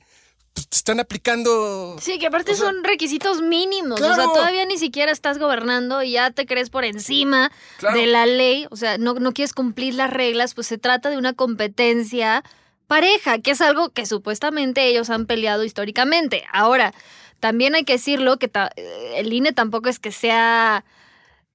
te 0.54 0.62
están 0.76 1.00
aplicando... 1.00 1.96
Sí, 2.02 2.20
que 2.20 2.28
aparte 2.28 2.52
O 2.52 2.56
sea, 2.56 2.68
son 2.68 2.84
requisitos 2.84 3.42
mínimos. 3.42 4.02
O 4.02 4.14
sea, 4.16 4.26
todavía 4.26 4.66
ni 4.66 4.78
siquiera 4.78 5.12
estás 5.12 5.38
gobernando 5.38 6.04
y 6.04 6.12
ya 6.12 6.32
te 6.32 6.46
crees 6.46 6.70
por 6.70 6.86
encima 6.86 7.52
Claro. 7.78 7.98
de 8.00 8.08
la 8.08 8.26
ley. 8.26 8.68
O 8.72 8.76
sea, 8.76 8.98
no, 8.98 9.14
no 9.16 9.32
quieres 9.34 9.54
cumplir 9.54 9.94
las 9.96 10.10
reglas, 10.12 10.54
pues 10.54 10.68
se 10.68 10.78
trata 10.78 11.10
de 11.10 11.18
una 11.18 11.34
competencia 11.34 12.44
pareja, 12.88 13.40
que 13.40 13.52
es 13.52 13.62
algo 13.62 13.90
que 13.90 14.06
supuestamente 14.06 14.88
ellos 14.88 15.10
han 15.10 15.26
peleado 15.28 15.64
históricamente. 15.64 16.44
Ahora, 16.52 16.94
también 17.40 17.76
hay 17.76 17.84
que 17.84 17.94
decirlo 17.94 18.38
que 18.38 18.48
eh, 18.76 19.14
el 19.16 19.32
INE 19.32 19.54
tampoco 19.54 19.90
es 19.90 20.00
que 20.00 20.12
sea 20.12 20.84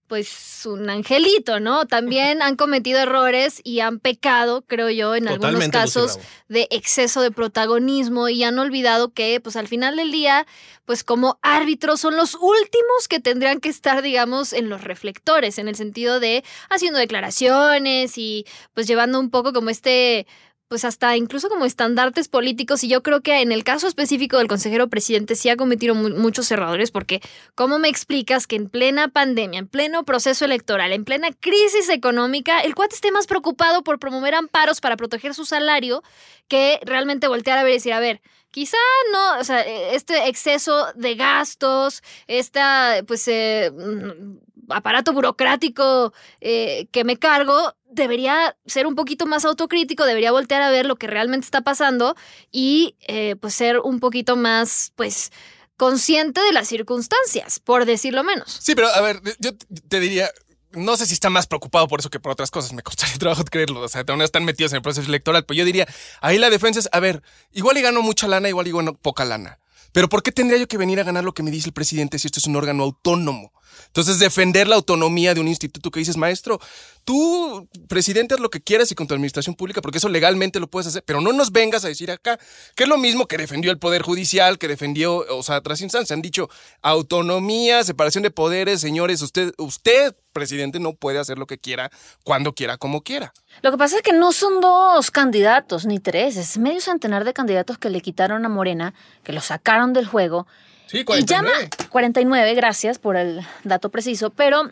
pues 0.06 0.66
un 0.66 0.90
angelito, 0.90 1.60
¿no? 1.60 1.86
También 1.86 2.42
han 2.42 2.56
cometido 2.56 3.00
errores 3.00 3.60
y 3.64 3.80
han 3.80 3.98
pecado, 3.98 4.62
creo 4.66 4.90
yo, 4.90 5.14
en 5.14 5.28
algunos 5.28 5.52
Totalmente, 5.52 5.78
casos 5.78 6.18
de 6.48 6.68
exceso 6.70 7.22
de 7.22 7.30
protagonismo 7.30 8.28
y 8.28 8.44
han 8.44 8.58
olvidado 8.58 9.12
que, 9.12 9.40
pues 9.40 9.56
al 9.56 9.66
final 9.66 9.96
del 9.96 10.12
día, 10.12 10.46
pues 10.84 11.04
como 11.04 11.38
árbitros 11.42 12.00
son 12.00 12.16
los 12.16 12.34
últimos 12.34 13.08
que 13.08 13.20
tendrían 13.20 13.60
que 13.60 13.70
estar, 13.70 14.02
digamos, 14.02 14.52
en 14.52 14.68
los 14.68 14.84
reflectores, 14.84 15.58
en 15.58 15.68
el 15.68 15.76
sentido 15.76 16.20
de 16.20 16.44
haciendo 16.68 16.98
declaraciones 16.98 18.18
y 18.18 18.46
pues 18.74 18.86
llevando 18.86 19.18
un 19.18 19.30
poco 19.30 19.52
como 19.52 19.70
este 19.70 20.26
pues 20.68 20.84
hasta 20.84 21.16
incluso 21.16 21.48
como 21.48 21.64
estandartes 21.64 22.28
políticos 22.28 22.82
y 22.84 22.88
yo 22.88 23.02
creo 23.02 23.20
que 23.20 23.40
en 23.42 23.52
el 23.52 23.64
caso 23.64 23.86
específico 23.86 24.38
del 24.38 24.48
consejero 24.48 24.88
presidente 24.88 25.34
sí 25.36 25.48
ha 25.48 25.56
cometido 25.56 25.94
mu- 25.94 26.10
muchos 26.10 26.50
errores 26.50 26.90
porque 26.90 27.20
¿cómo 27.54 27.78
me 27.78 27.88
explicas 27.88 28.46
que 28.46 28.56
en 28.56 28.68
plena 28.68 29.08
pandemia, 29.08 29.58
en 29.60 29.68
pleno 29.68 30.04
proceso 30.04 30.44
electoral, 30.44 30.92
en 30.92 31.04
plena 31.04 31.28
crisis 31.38 31.88
económica, 31.90 32.60
el 32.60 32.74
cuate 32.74 32.94
esté 32.94 33.12
más 33.12 33.26
preocupado 33.26 33.82
por 33.82 33.98
promover 33.98 34.34
amparos 34.34 34.80
para 34.80 34.96
proteger 34.96 35.34
su 35.34 35.44
salario 35.44 36.02
que 36.48 36.80
realmente 36.84 37.28
voltear 37.28 37.58
a 37.58 37.62
ver 37.62 37.72
y 37.72 37.74
decir, 37.76 37.92
a 37.92 38.00
ver, 38.00 38.20
quizá 38.50 38.76
no, 39.12 39.38
o 39.40 39.44
sea, 39.44 39.62
eh, 39.62 39.94
este 39.94 40.28
exceso 40.28 40.86
de 40.94 41.14
gastos, 41.14 42.02
esta, 42.26 43.02
pues, 43.06 43.26
eh, 43.28 43.70
mm, 43.72 44.38
aparato 44.72 45.12
burocrático 45.12 46.12
eh, 46.40 46.86
que 46.92 47.04
me 47.04 47.16
cargo, 47.18 47.74
debería 47.94 48.56
ser 48.66 48.86
un 48.86 48.94
poquito 48.94 49.26
más 49.26 49.44
autocrítico, 49.44 50.04
debería 50.04 50.32
voltear 50.32 50.62
a 50.62 50.70
ver 50.70 50.86
lo 50.86 50.96
que 50.96 51.06
realmente 51.06 51.44
está 51.44 51.62
pasando 51.62 52.16
y, 52.50 52.96
eh, 53.00 53.36
pues, 53.36 53.54
ser 53.54 53.78
un 53.78 54.00
poquito 54.00 54.36
más, 54.36 54.92
pues, 54.96 55.32
consciente 55.76 56.40
de 56.40 56.52
las 56.52 56.68
circunstancias, 56.68 57.58
por 57.58 57.84
decirlo 57.84 58.22
menos. 58.22 58.58
Sí, 58.60 58.74
pero 58.74 58.88
a 58.88 59.00
ver, 59.00 59.20
yo 59.40 59.52
te 59.88 60.00
diría, 60.00 60.30
no 60.72 60.96
sé 60.96 61.06
si 61.06 61.14
está 61.14 61.30
más 61.30 61.46
preocupado 61.46 61.88
por 61.88 62.00
eso 62.00 62.10
que 62.10 62.20
por 62.20 62.32
otras 62.32 62.50
cosas, 62.50 62.72
me 62.72 62.82
costaría 62.82 63.14
trabajo 63.18 63.44
creerlo, 63.44 63.80
o 63.80 63.88
sea, 63.88 64.04
están 64.22 64.44
metidos 64.44 64.72
en 64.72 64.76
el 64.76 64.82
proceso 64.82 65.08
electoral, 65.08 65.44
pero 65.44 65.58
yo 65.58 65.64
diría, 65.64 65.86
ahí 66.20 66.38
la 66.38 66.50
defensa 66.50 66.80
es, 66.80 66.88
a 66.92 67.00
ver, 67.00 67.22
igual 67.52 67.78
y 67.78 67.82
gano 67.82 68.02
mucha 68.02 68.28
lana, 68.28 68.48
igual 68.48 68.66
y 68.68 68.72
gano 68.72 68.94
poca 68.94 69.24
lana, 69.24 69.58
pero 69.92 70.08
¿por 70.08 70.22
qué 70.22 70.32
tendría 70.32 70.58
yo 70.58 70.66
que 70.66 70.76
venir 70.76 71.00
a 71.00 71.04
ganar 71.04 71.24
lo 71.24 71.34
que 71.34 71.42
me 71.42 71.50
dice 71.50 71.68
el 71.68 71.72
presidente 71.72 72.18
si 72.18 72.26
esto 72.26 72.40
es 72.40 72.46
un 72.46 72.56
órgano 72.56 72.82
autónomo? 72.82 73.52
Entonces, 73.86 74.18
defender 74.18 74.68
la 74.68 74.76
autonomía 74.76 75.34
de 75.34 75.40
un 75.40 75.48
instituto 75.48 75.90
que 75.90 76.00
dices, 76.00 76.16
maestro, 76.16 76.60
tú, 77.04 77.68
presidente, 77.88 78.34
haz 78.34 78.40
lo 78.40 78.50
que 78.50 78.60
quieras 78.60 78.90
y 78.90 78.94
con 78.94 79.06
tu 79.06 79.14
administración 79.14 79.54
pública, 79.54 79.80
porque 79.80 79.98
eso 79.98 80.08
legalmente 80.08 80.60
lo 80.60 80.68
puedes 80.68 80.88
hacer, 80.88 81.02
pero 81.04 81.20
no 81.20 81.32
nos 81.32 81.52
vengas 81.52 81.84
a 81.84 81.88
decir 81.88 82.10
acá, 82.10 82.38
que 82.74 82.84
es 82.84 82.88
lo 82.88 82.96
mismo 82.98 83.26
que 83.26 83.36
defendió 83.36 83.70
el 83.70 83.78
Poder 83.78 84.02
Judicial, 84.02 84.58
que 84.58 84.68
defendió, 84.68 85.24
o 85.28 85.42
sea, 85.42 85.58
otras 85.58 85.80
instancias. 85.80 86.12
Han 86.12 86.22
dicho 86.22 86.48
autonomía, 86.82 87.84
separación 87.84 88.22
de 88.22 88.30
poderes, 88.30 88.80
señores, 88.80 89.22
usted, 89.22 89.52
usted, 89.58 90.14
presidente, 90.32 90.80
no 90.80 90.94
puede 90.94 91.18
hacer 91.18 91.38
lo 91.38 91.46
que 91.46 91.58
quiera, 91.58 91.90
cuando 92.24 92.54
quiera, 92.54 92.76
como 92.76 93.02
quiera. 93.02 93.32
Lo 93.62 93.70
que 93.70 93.78
pasa 93.78 93.96
es 93.96 94.02
que 94.02 94.12
no 94.12 94.32
son 94.32 94.60
dos 94.60 95.10
candidatos, 95.10 95.86
ni 95.86 96.00
tres, 96.00 96.36
es 96.36 96.58
medio 96.58 96.80
centenar 96.80 97.24
de 97.24 97.32
candidatos 97.32 97.78
que 97.78 97.90
le 97.90 98.00
quitaron 98.00 98.44
a 98.44 98.48
Morena, 98.48 98.94
que 99.22 99.32
lo 99.32 99.40
sacaron 99.40 99.92
del 99.92 100.06
juego. 100.06 100.46
Sí, 100.86 101.04
Y 101.06 101.24
llama 101.24 101.50
49, 101.90 102.54
gracias 102.54 102.98
por 102.98 103.16
el 103.16 103.40
dato 103.64 103.90
preciso, 103.90 104.30
pero 104.30 104.70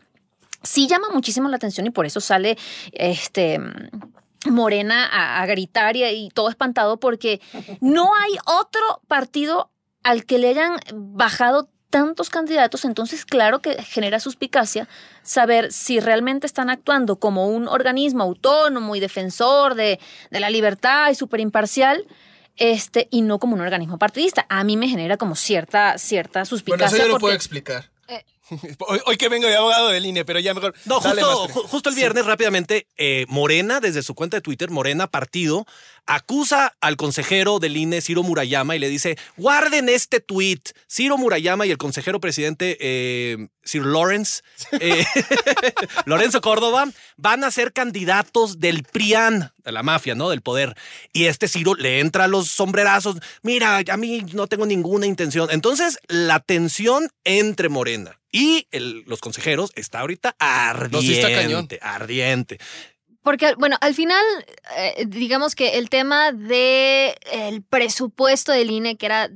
sí 0.62 0.86
llama 0.86 1.08
muchísimo 1.12 1.48
la 1.48 1.56
atención 1.56 1.86
y 1.86 1.90
por 1.90 2.06
eso 2.06 2.20
sale 2.20 2.56
este 2.92 3.58
Morena 4.46 5.06
a, 5.06 5.42
a 5.42 5.46
gritar 5.46 5.96
y, 5.96 6.04
y 6.04 6.28
todo 6.30 6.48
espantado 6.48 6.98
porque 6.98 7.40
no 7.80 8.10
hay 8.14 8.32
otro 8.46 9.00
partido 9.08 9.70
al 10.02 10.24
que 10.24 10.38
le 10.38 10.48
hayan 10.48 10.76
bajado 10.92 11.68
tantos 11.92 12.30
candidatos, 12.30 12.86
entonces 12.86 13.26
claro 13.26 13.60
que 13.60 13.80
genera 13.82 14.18
suspicacia 14.18 14.88
saber 15.22 15.70
si 15.72 16.00
realmente 16.00 16.46
están 16.46 16.70
actuando 16.70 17.16
como 17.16 17.48
un 17.48 17.68
organismo 17.68 18.22
autónomo 18.22 18.96
y 18.96 19.00
defensor 19.00 19.74
de, 19.74 20.00
de 20.30 20.40
la 20.40 20.48
libertad 20.48 21.10
y 21.10 21.14
súper 21.14 21.40
imparcial, 21.40 22.06
este, 22.56 23.08
y 23.10 23.22
no 23.22 23.38
como 23.38 23.54
un 23.54 23.60
organismo 23.60 23.98
partidista. 23.98 24.46
A 24.48 24.64
mí 24.64 24.76
me 24.76 24.88
genera 24.88 25.16
como 25.16 25.34
cierta, 25.34 25.98
cierta 25.98 26.40
Bueno, 26.40 26.46
suspicacia. 26.46 26.96
eso 26.98 27.06
yo 27.06 27.12
lo 27.12 27.18
puedo 27.18 27.34
explicar. 27.34 27.90
Eh. 28.08 28.24
Hoy, 28.86 29.00
hoy 29.06 29.16
que 29.16 29.28
vengo 29.30 29.46
de 29.48 29.56
abogado 29.56 29.88
del 29.88 30.04
INE, 30.04 30.24
pero 30.24 30.38
ya 30.38 30.52
mejor. 30.52 30.74
No, 30.84 31.00
Dale, 31.00 31.22
justo, 31.22 31.48
ju- 31.48 31.68
justo 31.68 31.88
el 31.88 31.94
viernes, 31.94 32.26
rápidamente, 32.26 32.86
eh, 32.98 33.24
Morena, 33.28 33.80
desde 33.80 34.02
su 34.02 34.14
cuenta 34.14 34.36
de 34.36 34.40
Twitter, 34.42 34.70
Morena 34.70 35.06
Partido, 35.06 35.64
acusa 36.06 36.76
al 36.80 36.96
consejero 36.96 37.58
del 37.58 37.76
INE, 37.76 38.00
Ciro 38.00 38.22
Murayama, 38.22 38.76
y 38.76 38.78
le 38.78 38.88
dice: 38.88 39.16
guarden 39.36 39.88
este 39.88 40.20
tweet. 40.20 40.60
Ciro 40.90 41.16
Murayama 41.18 41.66
y 41.66 41.70
el 41.70 41.78
consejero 41.78 42.20
presidente, 42.20 42.76
eh, 42.80 43.48
Sir 43.64 43.86
Lawrence, 43.86 44.42
eh, 44.80 45.04
Lorenzo 46.06 46.40
Córdoba, 46.40 46.88
van 47.16 47.44
a 47.44 47.50
ser 47.50 47.72
candidatos 47.72 48.58
del 48.60 48.82
PRIAN, 48.82 49.52
de 49.64 49.72
la 49.72 49.82
mafia, 49.82 50.14
¿no? 50.14 50.30
Del 50.30 50.42
poder. 50.42 50.74
Y 51.12 51.26
este 51.26 51.48
Ciro 51.48 51.74
le 51.74 52.00
entra 52.00 52.24
a 52.24 52.28
los 52.28 52.48
sombrerazos. 52.48 53.16
Mira, 53.42 53.82
a 53.88 53.96
mí 53.96 54.24
no 54.32 54.46
tengo 54.46 54.66
ninguna 54.66 55.06
intención. 55.06 55.48
Entonces, 55.50 55.98
la 56.08 56.40
tensión 56.40 57.08
entre 57.24 57.68
Morena 57.68 58.18
y 58.32 58.66
el- 58.70 59.04
los 59.06 59.20
consejeros 59.20 59.70
está 59.76 60.00
ahorita 60.00 60.34
ardiente. 60.38 60.96
No, 60.96 61.02
sí 61.02 61.14
está 61.14 61.32
cañón. 61.32 61.68
Ardiente. 61.80 62.58
Porque, 63.22 63.54
bueno, 63.56 63.76
al 63.80 63.94
final, 63.94 64.24
eh, 64.76 65.04
digamos 65.06 65.54
que 65.54 65.78
el 65.78 65.88
tema 65.90 66.32
de 66.32 67.14
el 67.30 67.62
presupuesto 67.62 68.50
del 68.50 68.70
INE, 68.70 68.96
que 68.96 69.06
era 69.06 69.30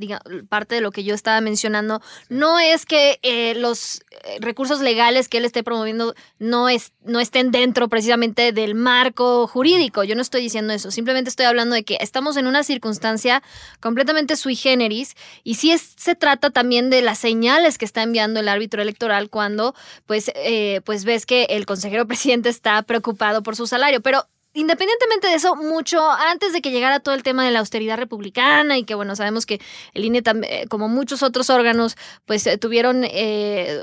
parte 0.49 0.75
de 0.75 0.81
lo 0.81 0.91
que 0.91 1.05
yo 1.05 1.15
estaba 1.15 1.41
mencionando, 1.41 2.01
no 2.29 2.59
es 2.59 2.85
que 2.85 3.21
eh, 3.23 3.55
los 3.57 4.01
eh, 4.25 4.39
recursos 4.41 4.81
legales 4.81 5.29
que 5.29 5.39
él 5.39 5.45
esté 5.45 5.63
promoviendo 5.63 6.15
no, 6.41 6.69
es, 6.69 6.93
no 7.05 7.21
estén 7.21 7.53
dentro 7.53 7.89
precisamente 7.89 8.51
del 8.53 8.75
marco 8.75 9.47
jurídico. 9.47 10.03
Yo 10.03 10.17
no 10.17 10.23
estoy 10.23 10.43
diciendo 10.43 10.73
eso. 10.73 10.91
Simplemente 10.91 11.31
estoy 11.31 11.47
hablando 11.47 11.75
de 11.77 11.85
que 11.85 11.99
estamos 12.01 12.37
en 12.37 12.49
una 12.49 12.65
circunstancia 12.65 13.43
completamente 13.81 14.35
sui 14.37 14.57
generis 14.57 15.15
y 15.45 15.55
sí 15.55 15.71
es- 15.71 15.95
se 15.97 16.17
trata 16.17 16.51
también 16.51 16.91
de 16.91 17.03
las 17.03 17.19
señales 17.19 17.79
que 17.79 17.85
está 17.85 18.03
enviando 18.03 18.41
el 18.41 18.49
árbitro 18.49 18.83
electoral 18.83 19.31
cuando 19.31 19.75
pues, 20.07 20.31
eh, 20.35 20.81
pues 20.85 21.05
ves 21.05 21.25
que 21.25 21.45
el 21.51 21.67
consejero 21.67 22.07
presidente 22.09 22.49
está 22.49 22.83
preocupado 22.83 23.43
por 23.45 23.55
su 23.55 23.67
salario. 23.77 24.01
Pero 24.01 24.27
independientemente 24.55 25.29
de 25.29 25.35
eso, 25.35 25.55
mucho 25.55 26.11
antes 26.11 26.53
de 26.53 26.63
que 26.63 26.71
llegara 26.71 27.01
todo 27.01 27.15
el 27.15 27.23
tema 27.23 27.45
de 27.45 27.51
la 27.51 27.59
austeridad 27.61 27.99
republicana 27.99 28.79
y 28.79 28.85
que, 28.85 28.95
bueno, 28.95 29.15
sabemos 29.15 29.45
que 29.45 29.61
el 29.93 30.05
INE, 30.05 30.23
eh, 30.45 30.67
como 30.69 30.89
muchos 30.89 31.23
otros 31.23 31.51
órganos, 31.51 31.97
pues 32.25 32.47
eh, 32.47 32.57
tuvieron 32.57 33.05
eh, 33.05 33.79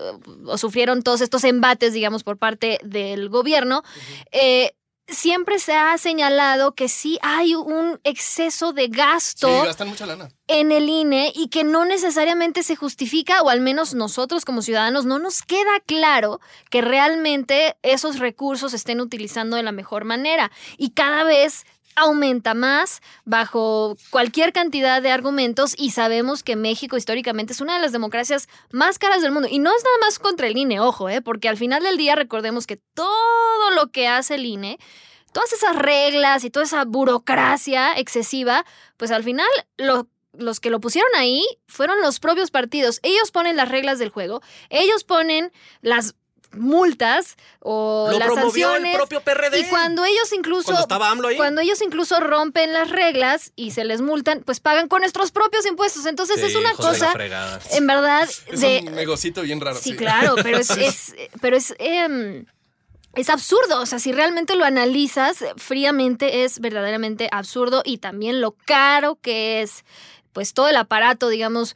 o 0.45 0.57
sufrieron 0.57 1.03
todos 1.03 1.21
estos 1.21 1.43
embates, 1.43 1.93
digamos, 1.93 2.23
por 2.23 2.37
parte 2.37 2.79
del 2.83 3.29
gobierno, 3.29 3.83
eh, 4.31 4.73
siempre 5.07 5.59
se 5.59 5.73
ha 5.73 5.97
señalado 5.97 6.73
que 6.75 6.87
sí 6.89 7.19
hay 7.21 7.55
un 7.55 7.99
exceso 8.03 8.73
de 8.73 8.83
Sí, 8.83 8.89
gasto 8.89 9.63
gastan 9.63 9.89
mucha 9.89 10.05
lana. 10.05 10.29
en 10.47 10.71
el 10.71 10.87
INE 10.89 11.31
y 11.35 11.49
que 11.49 11.63
no 11.63 11.85
necesariamente 11.85 12.63
se 12.63 12.75
justifica, 12.75 13.41
o 13.41 13.49
al 13.49 13.61
menos 13.61 13.93
nosotros 13.93 14.45
como 14.45 14.61
ciudadanos 14.61 15.05
no 15.05 15.19
nos 15.19 15.41
queda 15.41 15.79
claro 15.85 16.39
que 16.69 16.81
realmente 16.81 17.77
esos 17.81 18.19
recursos 18.19 18.71
se 18.71 18.77
estén 18.77 19.01
utilizando 19.01 19.57
de 19.57 19.63
la 19.63 19.71
mejor 19.71 20.05
manera. 20.05 20.51
Y 20.77 20.91
cada 20.91 21.23
vez 21.23 21.65
aumenta 21.95 22.53
más 22.53 23.01
bajo 23.25 23.95
cualquier 24.09 24.53
cantidad 24.53 25.01
de 25.01 25.11
argumentos 25.11 25.75
y 25.77 25.91
sabemos 25.91 26.43
que 26.43 26.55
México 26.55 26.97
históricamente 26.97 27.53
es 27.53 27.61
una 27.61 27.75
de 27.75 27.81
las 27.81 27.91
democracias 27.91 28.47
más 28.71 28.99
caras 28.99 29.21
del 29.21 29.31
mundo. 29.31 29.47
Y 29.49 29.59
no 29.59 29.69
es 29.75 29.83
nada 29.83 29.97
más 30.01 30.19
contra 30.19 30.47
el 30.47 30.57
INE, 30.57 30.79
ojo, 30.79 31.09
¿eh? 31.09 31.21
porque 31.21 31.49
al 31.49 31.57
final 31.57 31.83
del 31.83 31.97
día 31.97 32.15
recordemos 32.15 32.67
que 32.67 32.77
todo 32.93 33.71
lo 33.75 33.91
que 33.91 34.07
hace 34.07 34.35
el 34.35 34.45
INE 34.45 34.79
todas 35.33 35.51
esas 35.51 35.75
reglas 35.75 36.43
y 36.43 36.51
toda 36.51 36.65
esa 36.65 36.85
burocracia 36.85 37.93
excesiva, 37.97 38.65
pues 38.97 39.09
al 39.09 39.23
final 39.23 39.47
lo 39.77 40.07
los 40.35 40.59
que 40.59 40.69
lo 40.69 40.79
pusieron 40.79 41.11
ahí 41.15 41.45
fueron 41.67 42.01
los 42.01 42.19
propios 42.19 42.51
partidos. 42.51 42.99
Ellos 43.03 43.31
ponen 43.31 43.55
las 43.55 43.69
reglas 43.69 43.99
del 43.99 44.09
juego, 44.09 44.41
ellos 44.69 45.03
ponen 45.03 45.51
las 45.81 46.15
multas 46.53 47.35
o 47.59 48.07
Lo 48.11 48.19
las 48.19 48.27
promovió 48.27 48.69
el 48.69 48.73
sanciones. 48.75 48.97
propio 48.97 49.21
PRD. 49.21 49.59
Y 49.59 49.63
cuando 49.69 50.05
ellos 50.05 50.31
incluso 50.33 50.65
Cuando 50.65 50.81
estaba 50.81 51.09
AMLO 51.09 51.27
ahí. 51.29 51.37
cuando 51.37 51.61
ellos 51.61 51.81
incluso 51.81 52.19
rompen 52.19 52.73
las 52.73 52.89
reglas 52.89 53.51
y 53.55 53.71
se 53.71 53.83
les 53.85 54.01
multan, 54.01 54.41
pues 54.45 54.59
pagan 54.59 54.87
con 54.87 54.99
nuestros 55.01 55.31
propios 55.31 55.65
impuestos. 55.65 56.05
Entonces 56.05 56.41
es 56.43 56.55
una 56.55 56.73
cosa 56.73 57.13
en 57.71 57.87
verdad 57.87 58.29
Es 58.47 58.61
de 58.61 58.83
un 58.87 58.95
negocito 58.95 59.41
bien 59.41 59.59
raro. 59.61 59.79
Sí, 59.79 59.95
claro, 59.95 60.35
pero 60.41 60.57
es, 60.57 60.69
es- 60.77 61.15
pero 61.41 61.55
es, 61.57 61.73
em, 61.79 62.45
es 63.15 63.29
absurdo. 63.29 63.79
O 63.81 63.85
sea, 63.85 63.99
si 63.99 64.11
realmente 64.11 64.55
lo 64.55 64.65
analizas 64.65 65.43
fríamente, 65.57 66.43
es 66.43 66.59
verdaderamente 66.59 67.29
absurdo 67.31 67.81
y 67.85 67.97
también 67.99 68.41
lo 68.41 68.51
caro 68.65 69.19
que 69.21 69.61
es, 69.61 69.83
pues 70.33 70.53
todo 70.53 70.67
el 70.69 70.75
aparato, 70.77 71.29
digamos, 71.29 71.75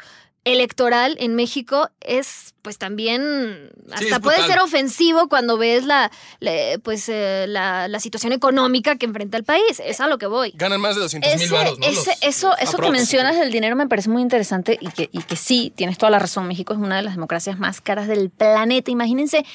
electoral 0.53 1.15
en 1.19 1.35
México 1.35 1.89
es 2.01 2.53
pues 2.61 2.77
también 2.77 3.69
hasta 3.93 4.19
puede 4.19 4.45
ser 4.45 4.59
ofensivo 4.59 5.29
cuando 5.29 5.57
ves 5.57 5.85
la, 5.85 6.11
la- 6.39 6.77
pues 6.83 7.07
eh, 7.07 7.45
la, 7.47 7.87
la 7.87 7.99
situación 8.01 8.33
económica 8.33 8.97
que 8.97 9.05
enfrenta 9.05 9.37
el 9.37 9.45
país 9.45 9.81
es 9.85 10.01
a 10.01 10.07
lo 10.07 10.17
que 10.17 10.25
voy 10.27 10.51
Ganan 10.55 10.81
más 10.81 10.95
de 10.95 11.01
200 11.01 11.35
mil 11.37 11.49
Los- 11.49 12.07
eso 12.21 12.57
eso 12.57 12.77
que 12.77 12.89
mencionas 12.91 13.39
del 13.39 13.51
dinero 13.51 13.75
me 13.77 13.87
parece 13.87 14.09
muy 14.09 14.21
interesante 14.21 14.77
y 14.81 14.89
que, 14.89 15.09
y 15.13 15.21
que 15.23 15.35
sí, 15.37 15.71
tienes 15.75 15.97
toda 15.97 16.09
la 16.09 16.19
razón. 16.19 16.47
México 16.47 16.73
es 16.73 16.79
una 16.79 16.97
de 16.97 17.03
las 17.03 17.13
democracias 17.15 17.57
más 17.57 17.79
caras 17.79 18.07
del 18.07 18.29
planeta. 18.29 18.91
Imagínense 18.91 19.45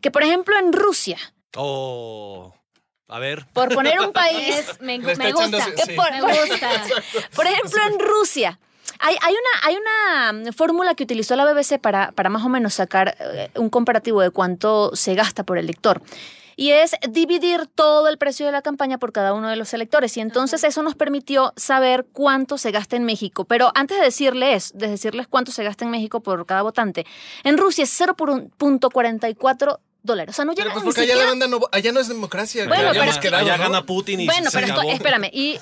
que, 0.00 0.10
por 0.10 0.22
ejemplo, 0.24 0.58
en 0.58 0.72
Rusia, 0.72 1.18
Oh. 1.56 2.52
A 3.08 3.18
ver. 3.20 3.46
por 3.52 3.72
poner 3.72 4.00
un 4.00 4.12
país, 4.12 4.56
me, 4.80 4.98
gusta 4.98 5.14
sí. 5.86 5.92
por, 5.94 6.10
me 6.10 6.20
gusta 6.20 6.70
por 7.36 7.46
ejemplo, 7.46 7.80
en 7.86 7.98
Rusia. 8.00 8.58
Hay, 9.00 9.16
hay 9.20 9.34
una, 9.34 9.68
hay 9.68 9.76
una 9.76 10.52
fórmula 10.52 10.94
que 10.94 11.04
utilizó 11.04 11.36
la 11.36 11.44
BBC 11.44 11.78
para, 11.80 12.12
para 12.12 12.28
más 12.28 12.44
o 12.44 12.48
menos 12.48 12.74
sacar 12.74 13.16
eh, 13.18 13.50
un 13.54 13.70
comparativo 13.70 14.20
de 14.20 14.30
cuánto 14.30 14.94
se 14.94 15.14
gasta 15.14 15.44
por 15.44 15.58
elector. 15.58 16.02
Y 16.58 16.70
es 16.70 16.92
dividir 17.10 17.66
todo 17.66 18.08
el 18.08 18.16
precio 18.16 18.46
de 18.46 18.52
la 18.52 18.62
campaña 18.62 18.96
por 18.96 19.12
cada 19.12 19.34
uno 19.34 19.50
de 19.50 19.56
los 19.56 19.74
electores. 19.74 20.16
Y 20.16 20.20
entonces 20.20 20.64
eso 20.64 20.82
nos 20.82 20.94
permitió 20.94 21.52
saber 21.56 22.06
cuánto 22.12 22.56
se 22.56 22.70
gasta 22.70 22.96
en 22.96 23.04
México. 23.04 23.44
Pero 23.44 23.72
antes 23.74 23.98
de 23.98 24.04
decirles, 24.04 24.72
de 24.74 24.88
decirles 24.88 25.26
cuánto 25.28 25.52
se 25.52 25.64
gasta 25.64 25.84
en 25.84 25.90
México 25.90 26.20
por 26.20 26.46
cada 26.46 26.62
votante, 26.62 27.04
en 27.44 27.58
Rusia 27.58 27.84
es 27.84 28.00
0.44 28.00 29.78
dólares. 30.06 30.34
O 30.34 30.36
sea, 30.36 30.44
no 30.44 30.52
llega 30.52 30.64
Pero 30.64 30.74
pues 30.74 30.84
ni 30.84 30.88
porque 30.90 31.00
allá 31.02 31.16
la 31.16 31.26
banda 31.28 31.46
no, 31.48 31.60
allá 31.72 31.92
no 31.92 32.00
es 32.00 32.08
democracia. 32.08 32.66
Bueno, 32.66 32.90
pero 32.92 33.04
es 33.10 33.18
que 33.18 33.28
Allá 33.28 33.56
¿no? 33.56 33.64
gana 33.64 33.82
Putin 33.84 34.20
y 34.20 34.26
Bueno, 34.26 34.50
se 34.50 34.56
pero 34.58 34.68
esto- 34.72 34.82
espérame, 34.88 35.28
y 35.32 35.58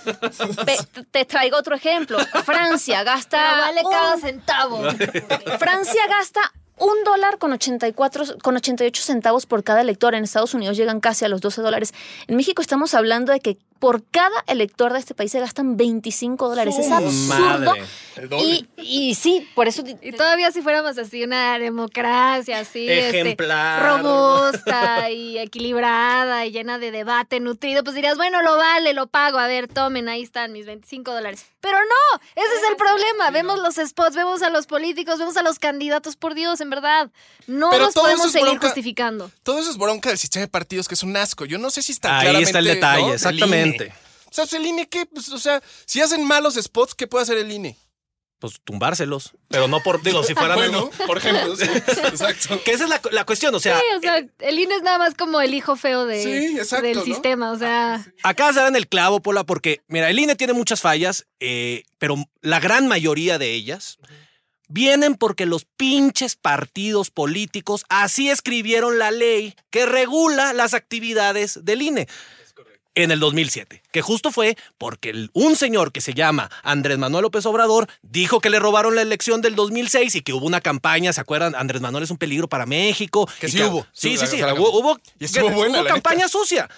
pe- 0.64 1.04
te 1.10 1.24
traigo 1.24 1.56
otro 1.56 1.74
ejemplo. 1.74 2.18
Francia 2.44 2.98
Pero 2.98 3.10
gasta. 3.16 3.56
vale 3.60 3.80
un- 3.84 3.90
cada 3.90 4.16
centavo 4.18 4.82
Francia 5.58 6.02
gasta 6.08 6.40
un 6.76 7.04
dólar 7.04 7.38
con 7.38 7.52
84, 7.52 8.38
con 8.42 8.56
88 8.56 9.02
centavos 9.02 9.46
por 9.46 9.62
cada 9.62 9.80
elector. 9.80 10.14
En 10.14 10.24
Estados 10.24 10.54
Unidos 10.54 10.76
llegan 10.76 11.00
casi 11.00 11.24
a 11.24 11.28
los 11.28 11.40
12 11.40 11.62
dólares. 11.62 11.94
En 12.26 12.36
México 12.36 12.60
estamos 12.62 12.94
hablando 12.94 13.32
de 13.32 13.40
que 13.40 13.58
por 13.84 14.02
cada 14.10 14.42
elector 14.46 14.94
de 14.94 14.98
este 14.98 15.14
país 15.14 15.30
se 15.30 15.40
gastan 15.40 15.76
25 15.76 16.48
dólares. 16.48 16.74
Es 16.78 16.86
Su 16.86 16.94
absurdo. 16.94 17.38
madre. 17.70 17.84
El 18.16 18.28
doble. 18.30 18.44
Y, 18.46 19.10
y 19.10 19.14
sí, 19.14 19.46
por 19.54 19.68
eso. 19.68 19.84
Y 20.00 20.12
todavía 20.12 20.50
si 20.52 20.62
fuéramos 20.62 20.96
así 20.96 21.22
una 21.22 21.58
democracia 21.58 22.60
así 22.60 22.88
este, 22.88 23.20
Ejemplar. 23.20 24.00
robusta 24.00 25.10
y 25.10 25.36
equilibrada 25.38 26.46
y 26.46 26.50
llena 26.52 26.78
de 26.78 26.92
debate 26.92 27.40
nutrido, 27.40 27.84
pues 27.84 27.94
dirías, 27.94 28.16
bueno, 28.16 28.40
lo 28.40 28.56
vale, 28.56 28.94
lo 28.94 29.06
pago, 29.06 29.36
a 29.38 29.46
ver, 29.48 29.68
tomen, 29.68 30.08
ahí 30.08 30.22
están 30.22 30.52
mis 30.52 30.64
25 30.64 31.12
dólares. 31.12 31.44
Pero 31.60 31.76
no, 31.78 32.20
ese 32.36 32.54
es 32.56 32.70
el 32.70 32.76
problema. 32.76 33.30
Vemos 33.32 33.58
los 33.58 33.74
spots, 33.74 34.16
vemos 34.16 34.40
a 34.42 34.48
los 34.48 34.66
políticos, 34.66 35.18
vemos 35.18 35.36
a 35.36 35.42
los 35.42 35.58
candidatos, 35.58 36.16
por 36.16 36.32
Dios, 36.34 36.62
en 36.62 36.70
verdad. 36.70 37.10
No 37.46 37.68
Pero 37.70 37.84
nos 37.86 37.94
podemos 37.94 38.32
seguir 38.32 38.48
bronca. 38.48 38.66
justificando. 38.68 39.30
Todo 39.42 39.58
eso 39.58 39.70
es 39.70 39.76
bronca 39.76 40.08
del 40.08 40.18
sistema 40.18 40.42
de 40.42 40.48
partidos, 40.48 40.88
que 40.88 40.94
es 40.94 41.02
un 41.02 41.14
asco. 41.16 41.44
Yo 41.44 41.58
no 41.58 41.68
sé 41.68 41.82
si 41.82 41.92
está 41.92 42.16
Ahí 42.18 42.22
claramente... 42.22 42.46
está 42.48 42.58
el 42.60 42.64
detalle, 42.66 43.12
exactamente. 43.14 43.73
O 44.36 44.46
sea, 44.46 44.58
el 44.58 44.66
INE, 44.66 44.88
¿qué? 44.88 45.06
Pues, 45.06 45.28
o 45.30 45.38
sea, 45.38 45.62
si 45.84 46.00
hacen 46.00 46.24
malos 46.24 46.54
spots, 46.54 46.94
¿qué 46.94 47.06
puede 47.06 47.22
hacer 47.22 47.38
el 47.38 47.52
INE? 47.52 47.76
Pues 48.40 48.60
tumbárselos. 48.62 49.32
Pero 49.48 49.68
no 49.68 49.80
por, 49.80 50.02
digo, 50.02 50.22
si 50.24 50.34
fueran. 50.34 50.56
Bueno, 50.56 50.90
por 51.06 51.18
ejemplo, 51.18 51.56
sí, 51.56 51.64
exacto. 51.86 52.60
Que 52.64 52.72
esa 52.72 52.84
es 52.84 52.90
la, 52.90 53.00
la 53.12 53.24
cuestión, 53.24 53.54
o 53.54 53.60
sea, 53.60 53.78
Sí, 53.78 53.84
o 53.96 54.00
sea, 54.00 54.26
el 54.40 54.58
INE 54.58 54.74
es 54.74 54.82
nada 54.82 54.98
más 54.98 55.14
como 55.14 55.40
el 55.40 55.54
hijo 55.54 55.76
feo 55.76 56.04
de, 56.04 56.22
Sí, 56.22 56.58
exacto, 56.58 56.86
del 56.86 56.96
¿no? 56.98 57.04
sistema, 57.04 57.52
o 57.52 57.58
sea... 57.58 58.04
acá 58.22 58.52
se 58.52 58.60
dan 58.60 58.76
el 58.76 58.88
clavo, 58.88 59.22
Pola, 59.22 59.44
porque, 59.44 59.82
mira, 59.86 60.10
el 60.10 60.18
INE 60.18 60.34
tiene 60.34 60.52
muchas 60.52 60.80
fallas, 60.80 61.26
eh, 61.40 61.84
pero 61.98 62.16
la 62.42 62.60
gran 62.60 62.88
mayoría 62.88 63.38
de 63.38 63.52
ellas 63.52 63.98
vienen 64.68 65.14
porque 65.14 65.46
los 65.46 65.64
pinches 65.64 66.36
partidos 66.36 67.10
políticos 67.10 67.84
así 67.88 68.30
escribieron 68.30 68.98
la 68.98 69.10
ley 69.10 69.54
que 69.70 69.86
regula 69.86 70.52
las 70.52 70.74
actividades 70.74 71.64
del 71.64 71.82
INE. 71.82 72.08
En 72.96 73.10
el 73.10 73.18
2007, 73.18 73.82
que 73.90 74.02
justo 74.02 74.30
fue 74.30 74.56
porque 74.78 75.28
un 75.32 75.56
señor 75.56 75.90
que 75.90 76.00
se 76.00 76.14
llama 76.14 76.48
Andrés 76.62 76.96
Manuel 76.96 77.22
López 77.22 77.44
Obrador 77.46 77.88
dijo 78.02 78.40
que 78.40 78.50
le 78.50 78.60
robaron 78.60 78.94
la 78.94 79.02
elección 79.02 79.40
del 79.40 79.56
2006 79.56 80.14
y 80.14 80.22
que 80.22 80.32
hubo 80.32 80.46
una 80.46 80.60
campaña, 80.60 81.12
¿se 81.12 81.20
acuerdan? 81.20 81.56
Andrés 81.56 81.82
Manuel 81.82 82.04
es 82.04 82.10
un 82.12 82.18
peligro 82.18 82.48
para 82.48 82.66
México. 82.66 83.28
Que 83.40 83.48
sí 83.48 83.60
hubo. 83.62 83.84
Sí, 83.92 84.16
sí, 84.16 84.26
Sí, 84.28 84.38
la- 84.38 84.54
hubo, 84.54 84.70
hubo- 84.70 85.00
buena, 85.54 85.78
neta. 85.78 85.90
campaña 85.92 86.28
sucia, 86.28 86.68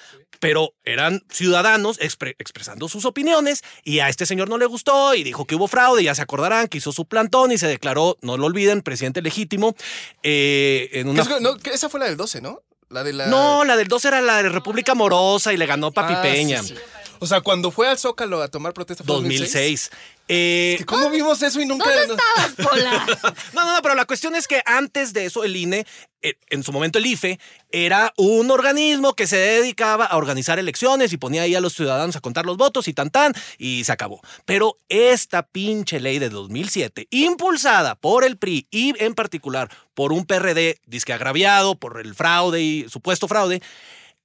pero 0.40 0.72
eran 0.84 1.22
ciudadanos 1.30 1.98
expre- 2.00 2.34
expresando 2.38 2.88
sus 2.88 3.04
opiniones 3.04 3.62
y 3.84 3.98
a 3.98 4.08
este 4.08 4.24
señor 4.24 4.48
no 4.48 4.56
le 4.56 4.64
gustó 4.66 5.14
y 5.14 5.22
dijo 5.22 5.44
que 5.46 5.54
hubo 5.54 5.68
fraude, 5.68 6.02
ya 6.02 6.14
se 6.14 6.22
acordarán 6.22 6.68
que 6.68 6.78
hizo 6.78 6.92
su 6.92 7.04
plantón 7.04 7.52
y 7.52 7.58
se 7.58 7.66
declaró, 7.66 8.16
no 8.22 8.38
lo 8.38 8.46
olviden, 8.46 8.80
presidente 8.80 9.20
legítimo 9.20 9.74
eh, 10.22 10.88
en 10.92 11.08
una... 11.08 11.24
no, 11.40 11.56
esa 11.72 11.88
fue 11.88 12.00
la 12.00 12.06
del 12.06 12.16
12, 12.16 12.40
¿no? 12.40 12.62
La 12.90 13.02
de 13.02 13.12
la... 13.12 13.26
No, 13.26 13.64
la 13.64 13.76
del 13.76 13.88
2 13.88 14.04
era 14.04 14.20
la 14.20 14.42
de 14.42 14.48
República 14.48 14.94
Morosa 14.94 15.52
y 15.52 15.56
le 15.56 15.66
ganó 15.66 15.90
Papi 15.92 16.14
Ah, 16.16 16.22
Peña. 16.22 16.62
sí, 16.62 16.68
sí. 16.68 16.74
O 17.18 17.26
sea, 17.26 17.40
cuando 17.40 17.70
fue 17.70 17.88
al 17.88 17.98
Zócalo 17.98 18.42
a 18.42 18.48
tomar 18.48 18.72
protesta 18.72 19.04
fue 19.04 19.14
2006. 19.16 19.90
Eh, 20.28 20.74
¿Que 20.78 20.84
¿Cómo 20.84 21.08
vimos 21.10 21.40
eso 21.42 21.60
y 21.60 21.66
nunca... 21.66 21.88
¿Dónde 21.88 22.14
estabas, 22.14 22.54
Pola? 22.70 23.06
No, 23.52 23.64
no, 23.64 23.74
no, 23.76 23.82
pero 23.82 23.94
la 23.94 24.06
cuestión 24.06 24.34
es 24.34 24.48
que 24.48 24.60
antes 24.66 25.12
de 25.12 25.26
eso 25.26 25.44
el 25.44 25.54
INE, 25.54 25.86
eh, 26.22 26.34
en 26.50 26.64
su 26.64 26.72
momento 26.72 26.98
el 26.98 27.06
IFE, 27.06 27.38
era 27.70 28.12
un 28.16 28.50
organismo 28.50 29.14
que 29.14 29.26
se 29.26 29.36
dedicaba 29.36 30.04
a 30.04 30.16
organizar 30.16 30.58
elecciones 30.58 31.12
y 31.12 31.16
ponía 31.16 31.42
ahí 31.42 31.54
a 31.54 31.60
los 31.60 31.74
ciudadanos 31.74 32.16
a 32.16 32.20
contar 32.20 32.44
los 32.44 32.56
votos 32.56 32.88
y 32.88 32.92
tan 32.92 33.10
tan, 33.10 33.34
y 33.56 33.84
se 33.84 33.92
acabó. 33.92 34.20
Pero 34.44 34.78
esta 34.88 35.44
pinche 35.44 36.00
ley 36.00 36.18
de 36.18 36.28
2007, 36.28 37.06
impulsada 37.10 37.94
por 37.94 38.24
el 38.24 38.36
PRI 38.36 38.66
y 38.70 38.94
en 39.02 39.14
particular 39.14 39.70
por 39.94 40.12
un 40.12 40.26
PRD 40.26 40.80
disque 40.86 41.12
agraviado 41.12 41.76
por 41.76 42.00
el 42.00 42.14
fraude 42.14 42.60
y 42.60 42.88
supuesto 42.88 43.28
fraude, 43.28 43.62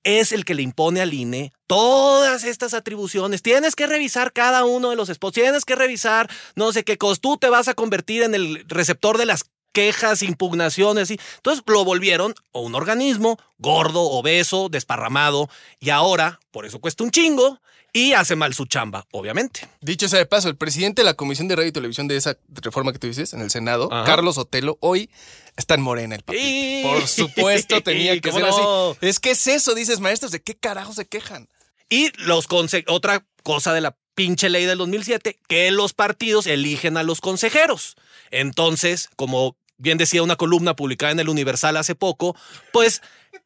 es 0.04 0.32
el 0.32 0.46
que 0.46 0.56
le 0.56 0.62
impone 0.62 1.02
al 1.02 1.14
INE 1.14 1.54
todas 1.68 2.44
estas 2.44 2.74
atribuciones. 2.74 3.42
Tienes 3.42 3.76
que 3.76 3.88
revisar 3.88 4.34
cada 4.34 4.66
uno 4.66 4.90
de 4.90 4.96
los 4.96 5.10
spots, 5.10 5.36
tienes 5.36 5.66
que 5.66 5.76
revisar 5.76 6.30
no 6.56 6.72
sé 6.72 6.84
qué 6.84 6.98
cosas. 6.98 7.22
Tú 7.22 7.38
te 7.38 7.50
vas 7.50 7.68
a 7.68 7.74
convertir 7.74 8.24
en 8.24 8.36
el 8.36 8.66
receptor 8.68 9.18
de 9.18 9.26
las 9.26 9.46
quejas, 9.72 10.22
impugnaciones 10.22 11.12
y 11.12 11.20
entonces 11.38 11.64
lo 11.66 11.86
volvieron 11.86 12.36
un 12.52 12.76
organismo 12.76 13.38
gordo, 13.58 14.02
obeso, 14.02 14.70
desparramado 14.70 15.50
y 15.80 15.92
ahora 15.92 16.40
por 16.52 16.66
eso 16.66 16.80
cuesta 16.80 17.04
un 17.04 17.12
chingo 17.12 17.62
y 17.94 18.14
hace 18.14 18.36
mal 18.36 18.54
su 18.54 18.66
chamba, 18.66 19.06
obviamente. 19.12 19.68
Dicho 19.82 20.08
sea 20.08 20.20
de 20.20 20.26
paso, 20.26 20.48
el 20.48 20.56
presidente 20.56 21.02
de 21.02 21.06
la 21.06 21.14
Comisión 21.14 21.48
de 21.48 21.56
Radio 21.56 21.70
y 21.70 21.74
Televisión 21.74 22.08
de 22.08 22.16
esa 22.16 22.38
reforma 22.50 22.94
que 22.94 23.00
tú 23.00 23.08
dices 23.08 23.34
en 23.34 23.42
el 23.42 23.50
Senado, 23.50 23.90
Ajá. 23.92 24.06
Carlos 24.06 24.38
Otelo, 24.38 24.78
hoy 24.80 25.10
está 25.58 25.76
en 25.76 25.82
Morena 25.82 26.16
el 26.16 26.24
papito. 26.24 26.44
Y- 26.46 26.84
Por 26.84 27.08
supuesto 27.08 27.82
tenía 27.82 28.14
que 28.22 28.30
¿Cómo 28.32 28.40
ser 28.46 28.48
no? 28.50 28.92
así. 28.92 28.98
Es 29.02 29.20
que 29.20 29.32
es 29.32 29.48
eso, 29.48 29.76
dices, 29.76 30.00
maestros, 30.00 30.32
¿de 30.32 30.42
qué 30.42 30.56
carajo 30.56 30.94
se 30.94 31.06
quejan? 31.06 31.50
Y 31.90 32.12
los 32.24 32.48
otra 32.88 33.26
cosa 33.44 33.74
de 33.74 33.82
la 33.82 33.98
pinche 34.16 34.50
ley 34.50 34.66
del 34.66 34.78
2007, 34.78 35.40
que 35.48 35.72
los 35.72 35.94
partidos 35.94 36.48
eligen 36.48 36.96
a 36.96 37.04
los 37.04 37.20
consejeros. 37.22 37.96
Entonces, 38.30 39.10
como 39.16 39.58
bien 39.78 39.98
decía 39.98 40.24
una 40.24 40.36
columna 40.36 40.76
publicada 40.76 41.12
en 41.12 41.20
el 41.20 41.30
Universal 41.30 41.76
hace 41.76 41.96
poco, 41.96 42.36
pues 42.72 43.02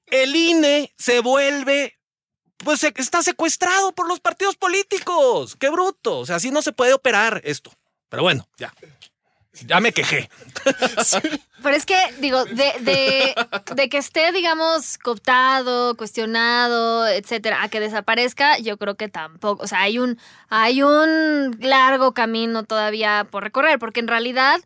el 0.07 0.35
INE 0.35 0.93
se 0.97 1.19
vuelve, 1.21 1.94
pues 2.65 2.83
está 2.83 3.23
secuestrado 3.23 3.93
por 3.93 4.09
los 4.09 4.19
partidos 4.19 4.57
políticos. 4.57 5.55
Qué 5.57 5.69
bruto. 5.69 6.19
O 6.19 6.25
sea, 6.25 6.35
así 6.35 6.51
no 6.51 6.61
se 6.61 6.73
puede 6.73 6.93
operar 6.93 7.39
esto. 7.45 7.71
Pero 8.09 8.23
bueno, 8.23 8.45
ya. 8.57 8.73
Ya 9.65 9.79
me 9.79 9.93
quejé. 9.93 10.29
Pero 11.63 11.75
es 11.77 11.85
que, 11.85 11.97
digo, 12.19 12.43
de, 12.43 12.73
de, 12.81 13.35
de 13.73 13.89
que 13.89 13.97
esté, 13.97 14.31
digamos, 14.33 14.97
cooptado, 14.97 15.95
cuestionado, 15.95 17.07
etcétera, 17.07 17.63
a 17.63 17.69
que 17.69 17.79
desaparezca, 17.79 18.57
yo 18.57 18.77
creo 18.77 18.95
que 18.95 19.07
tampoco. 19.07 19.63
O 19.63 19.67
sea, 19.67 19.81
hay 19.81 19.97
un, 19.97 20.19
hay 20.49 20.83
un 20.83 21.57
largo 21.61 22.13
camino 22.13 22.63
todavía 22.63 23.27
por 23.31 23.43
recorrer, 23.43 23.79
porque 23.79 24.01
en 24.01 24.09
realidad 24.09 24.59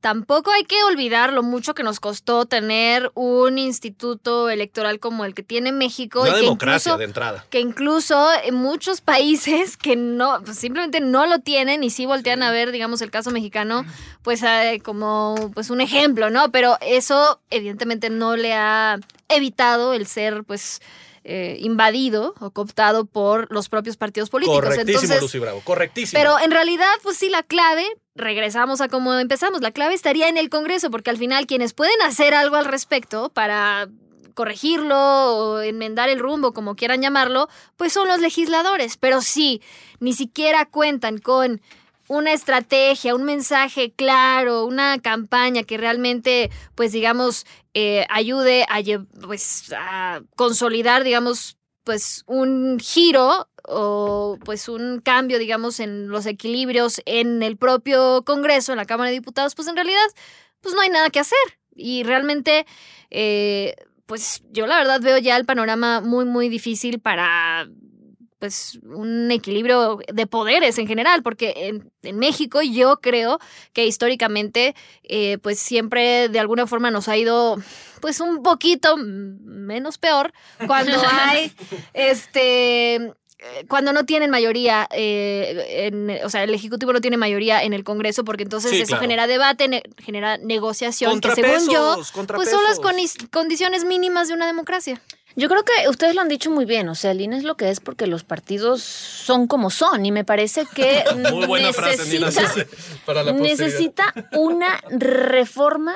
tampoco 0.00 0.50
hay 0.52 0.64
que 0.64 0.82
olvidar 0.84 1.32
lo 1.32 1.42
mucho 1.42 1.74
que 1.74 1.82
nos 1.82 1.98
costó 2.00 2.44
tener 2.46 3.10
un 3.14 3.58
instituto 3.58 4.48
electoral 4.50 5.00
como 5.00 5.24
el 5.24 5.34
que 5.34 5.42
tiene 5.42 5.72
México. 5.72 6.22
Una 6.22 6.38
y 6.38 6.42
democracia 6.42 6.90
incluso- 6.90 6.98
de 6.98 7.04
entrada. 7.04 7.46
que 7.50 7.60
incluso 7.60 8.28
en 8.44 8.54
muchos 8.54 9.00
países 9.00 9.76
que 9.76 9.96
no, 9.96 10.40
pues, 10.44 10.58
simplemente 10.58 11.00
no 11.00 11.26
lo 11.26 11.40
tienen 11.40 11.82
y 11.82 11.90
sí 11.90 12.06
voltean 12.06 12.42
a 12.42 12.50
ver, 12.52 12.70
digamos, 12.72 13.00
el 13.02 13.10
caso 13.10 13.30
mexicano, 13.30 13.84
pues 14.22 14.42
eh, 14.42 14.80
como 14.84 15.50
pues 15.54 15.70
un 15.70 15.80
ejemplo, 15.80 16.30
¿no? 16.30 16.50
Pero 16.52 16.76
eso 16.82 17.40
evidentemente 17.50 18.10
no 18.10 18.36
le 18.36 18.54
ha 18.54 18.98
evitado 19.28 19.92
el 19.94 20.06
ser, 20.06 20.44
pues, 20.44 20.80
eh, 21.28 21.56
invadido 21.58 22.34
o 22.38 22.52
cooptado 22.52 23.04
por 23.04 23.52
los 23.52 23.68
propios 23.68 23.96
partidos 23.96 24.30
políticos. 24.30 24.60
Correctísimo, 24.60 25.02
Entonces, 25.02 25.22
Lucy 25.22 25.38
Bravo. 25.40 25.60
Correctísimo. 25.64 26.20
pero 26.20 26.38
en 26.38 26.52
realidad, 26.52 26.92
pues 27.02 27.16
sí, 27.16 27.28
la 27.28 27.42
clave, 27.42 27.84
regresamos 28.14 28.80
a 28.80 28.86
cómo 28.86 29.12
empezamos, 29.14 29.60
la 29.60 29.72
clave 29.72 29.94
estaría 29.94 30.28
en 30.28 30.38
el 30.38 30.50
Congreso, 30.50 30.88
porque 30.88 31.10
al 31.10 31.16
final 31.16 31.48
quienes 31.48 31.74
pueden 31.74 32.00
hacer 32.02 32.32
algo 32.32 32.54
al 32.54 32.64
respecto 32.64 33.30
para 33.30 33.88
corregirlo 34.34 34.96
o 34.96 35.60
enmendar 35.62 36.10
el 36.10 36.20
rumbo, 36.20 36.52
como 36.52 36.76
quieran 36.76 37.02
llamarlo, 37.02 37.48
pues 37.76 37.92
son 37.92 38.06
los 38.06 38.20
legisladores. 38.20 38.96
Pero 38.96 39.20
sí, 39.20 39.60
ni 39.98 40.12
siquiera 40.12 40.64
cuentan 40.66 41.18
con 41.18 41.60
una 42.08 42.32
estrategia, 42.32 43.14
un 43.14 43.24
mensaje 43.24 43.92
claro, 43.92 44.64
una 44.64 44.98
campaña 45.00 45.62
que 45.62 45.76
realmente, 45.76 46.50
pues 46.74 46.92
digamos, 46.92 47.46
eh, 47.74 48.06
ayude 48.08 48.64
a, 48.68 48.80
pues, 49.26 49.72
a 49.76 50.22
consolidar, 50.36 51.04
digamos, 51.04 51.56
pues 51.84 52.24
un 52.26 52.78
giro 52.80 53.48
o 53.68 54.38
pues 54.44 54.68
un 54.68 55.00
cambio, 55.00 55.38
digamos, 55.38 55.80
en 55.80 56.08
los 56.08 56.26
equilibrios 56.26 57.00
en 57.04 57.42
el 57.42 57.56
propio 57.56 58.24
Congreso, 58.24 58.72
en 58.72 58.78
la 58.78 58.86
Cámara 58.86 59.10
de 59.10 59.16
Diputados, 59.16 59.54
pues 59.54 59.68
en 59.68 59.76
realidad, 59.76 60.06
pues 60.60 60.74
no 60.74 60.80
hay 60.80 60.88
nada 60.88 61.10
que 61.10 61.20
hacer. 61.20 61.38
Y 61.74 62.02
realmente, 62.02 62.66
eh, 63.10 63.76
pues 64.06 64.42
yo 64.50 64.66
la 64.66 64.78
verdad 64.78 65.00
veo 65.00 65.18
ya 65.18 65.36
el 65.36 65.44
panorama 65.44 66.00
muy, 66.00 66.24
muy 66.24 66.48
difícil 66.48 67.00
para 67.00 67.68
pues 68.38 68.78
un 68.82 69.30
equilibrio 69.30 69.98
de 70.12 70.26
poderes 70.26 70.78
en 70.78 70.86
general, 70.86 71.22
porque 71.22 71.54
en, 71.56 71.90
en 72.02 72.18
México 72.18 72.60
yo 72.62 73.00
creo 73.00 73.38
que 73.72 73.86
históricamente 73.86 74.74
eh, 75.04 75.38
pues 75.42 75.58
siempre 75.58 76.28
de 76.28 76.38
alguna 76.38 76.66
forma 76.66 76.90
nos 76.90 77.08
ha 77.08 77.16
ido 77.16 77.56
pues 78.00 78.20
un 78.20 78.42
poquito 78.42 78.96
menos 78.98 79.96
peor 79.98 80.32
cuando 80.66 80.92
hay 81.08 81.52
este 81.94 83.12
cuando 83.68 83.92
no 83.92 84.06
tienen 84.06 84.30
mayoría, 84.30 84.88
eh, 84.90 85.86
en- 85.86 86.10
o 86.24 86.30
sea, 86.30 86.42
el 86.42 86.54
Ejecutivo 86.54 86.92
no 86.94 87.00
tiene 87.02 87.16
mayoría 87.18 87.62
en 87.62 87.74
el 87.74 87.84
Congreso, 87.84 88.24
porque 88.24 88.42
entonces 88.44 88.70
Sí, 88.70 88.78
eso 88.78 88.86
claro. 88.88 89.02
genera 89.02 89.26
debate, 89.26 89.68
ne- 89.68 89.82
genera 89.98 90.38
negociación, 90.38 91.20
que 91.20 91.30
según 91.32 91.68
yo, 91.70 91.96
pues 92.34 92.50
son 92.50 92.64
las 92.64 92.80
condiciones 93.30 93.84
mínimas 93.84 94.28
de 94.28 94.34
una 94.34 94.46
democracia. 94.46 95.00
Yo 95.36 95.48
creo 95.48 95.62
que 95.64 95.88
ustedes 95.90 96.14
lo 96.14 96.22
han 96.22 96.28
dicho 96.28 96.50
muy 96.50 96.64
bien, 96.64 96.88
o 96.88 96.94
sea, 96.94 97.10
el 97.10 97.20
INE 97.20 97.36
es 97.36 97.44
lo 97.44 97.56
que 97.56 97.68
es 97.68 97.80
porque 97.80 98.06
los 98.06 98.24
partidos 98.24 98.82
son 98.82 99.46
como 99.46 99.68
son 99.68 100.06
y 100.06 100.10
me 100.10 100.24
parece 100.24 100.64
que 100.74 101.04
Muy 101.30 101.46
buena 101.46 101.74
frase, 101.74 102.18
necesita, 102.18 102.48
sí, 102.48 102.62
para 103.04 103.22
la 103.22 103.32
necesita 103.32 104.14
una 104.32 104.80
reforma 104.88 105.94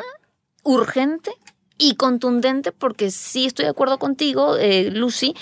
urgente 0.62 1.33
y 1.79 1.94
contundente 1.94 2.70
porque 2.70 3.11
sí 3.11 3.46
estoy 3.46 3.64
de 3.64 3.70
acuerdo 3.70 3.98
contigo, 3.98 4.59
eh, 4.59 4.90
Lucy. 4.90 5.35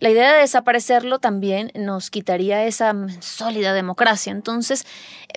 La 0.00 0.10
idea 0.10 0.32
de 0.32 0.40
desaparecerlo 0.40 1.20
también 1.20 1.70
nos 1.74 2.10
quitaría 2.10 2.64
esa 2.64 2.92
sólida 3.20 3.72
democracia. 3.74 4.32
Entonces, 4.32 4.84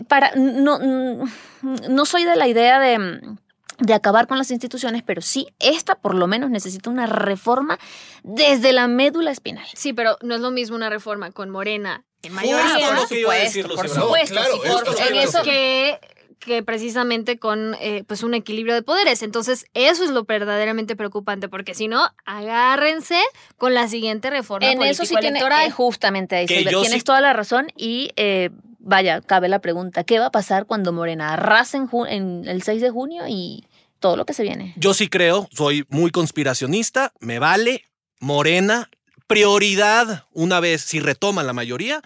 para 0.08 0.32
no, 0.36 0.80
no 0.80 2.06
soy 2.06 2.24
de 2.24 2.36
la 2.36 2.48
idea 2.48 2.80
de, 2.80 2.98
mm, 2.98 3.38
de 3.80 3.94
acabar 3.94 4.28
con 4.28 4.38
las 4.38 4.52
instituciones, 4.52 5.04
pero 5.04 5.22
sí, 5.22 5.48
esta 5.60 5.96
por 5.96 6.16
lo 6.16 6.28
menos 6.28 6.50
necesita 6.50 6.90
una 6.90 7.08
reforma 7.08 7.78
desde 8.24 8.72
la 8.74 8.88
médula 8.88 9.32
espinal. 9.32 9.66
Sí, 9.74 9.94
pero 9.94 10.18
no 10.22 10.36
es 10.36 10.42
lo 10.42 10.52
mismo 10.52 10.76
una 10.76 10.90
reforma 10.90 11.32
con 11.32 11.50
Morena 11.50 12.04
en 12.24 12.34
mayoría 12.34 12.66
por 12.96 13.88
supuesto, 13.90 14.40
por- 14.66 15.08
en 15.08 15.16
eso 15.16 15.44
que, 15.44 16.00
que 16.40 16.64
precisamente 16.64 17.38
con 17.38 17.76
eh, 17.80 18.04
pues 18.08 18.24
un 18.24 18.34
equilibrio 18.34 18.74
de 18.74 18.82
poderes. 18.82 19.22
Entonces, 19.22 19.66
eso 19.76 20.04
es 20.04 20.10
lo 20.10 20.24
verdaderamente 20.24 20.96
preocupante, 20.96 21.50
porque 21.50 21.74
si 21.76 21.88
no, 21.88 22.10
agárrense 22.26 23.20
con 23.58 23.74
la 23.74 23.88
siguiente 23.88 24.30
reforma 24.30 24.72
En 24.72 24.82
eso 24.82 25.04
sí 25.06 25.10
tiene 25.16 25.40
político-electoral. 25.40 25.68
eh, 25.68 25.72
justamente 25.72 26.36
ahí, 26.36 26.46
tienes 26.48 26.92
sí- 26.92 27.02
toda 27.02 27.22
la 27.22 27.34
razón 27.34 27.68
y 27.76 28.12
eh, 28.16 28.50
vaya, 28.86 29.20
cabe 29.22 29.50
la 29.50 29.60
pregunta, 29.60 30.04
¿qué 30.06 30.20
va 30.20 30.28
a 30.28 30.32
pasar 30.32 30.66
cuando 30.66 30.94
Morena 30.94 31.34
arrase 31.34 31.76
en, 31.78 31.90
en 32.08 32.48
el 32.48 32.62
6 32.64 32.82
de 32.82 32.90
junio 32.92 33.24
y 33.28 33.66
todo 34.00 34.16
lo 34.16 34.26
que 34.26 34.34
se 34.34 34.44
viene? 34.44 34.74
Yo 34.78 34.94
sí 34.94 35.10
creo, 35.10 35.50
soy 35.52 35.86
muy 35.90 36.12
conspiracionista, 36.12 37.12
me 37.20 37.40
vale, 37.40 37.84
Morena, 38.20 38.90
prioridad, 39.28 40.26
una 40.32 40.60
vez, 40.60 40.82
si 40.84 41.00
retoman 41.00 41.48
la 41.48 41.54
mayoría, 41.54 42.02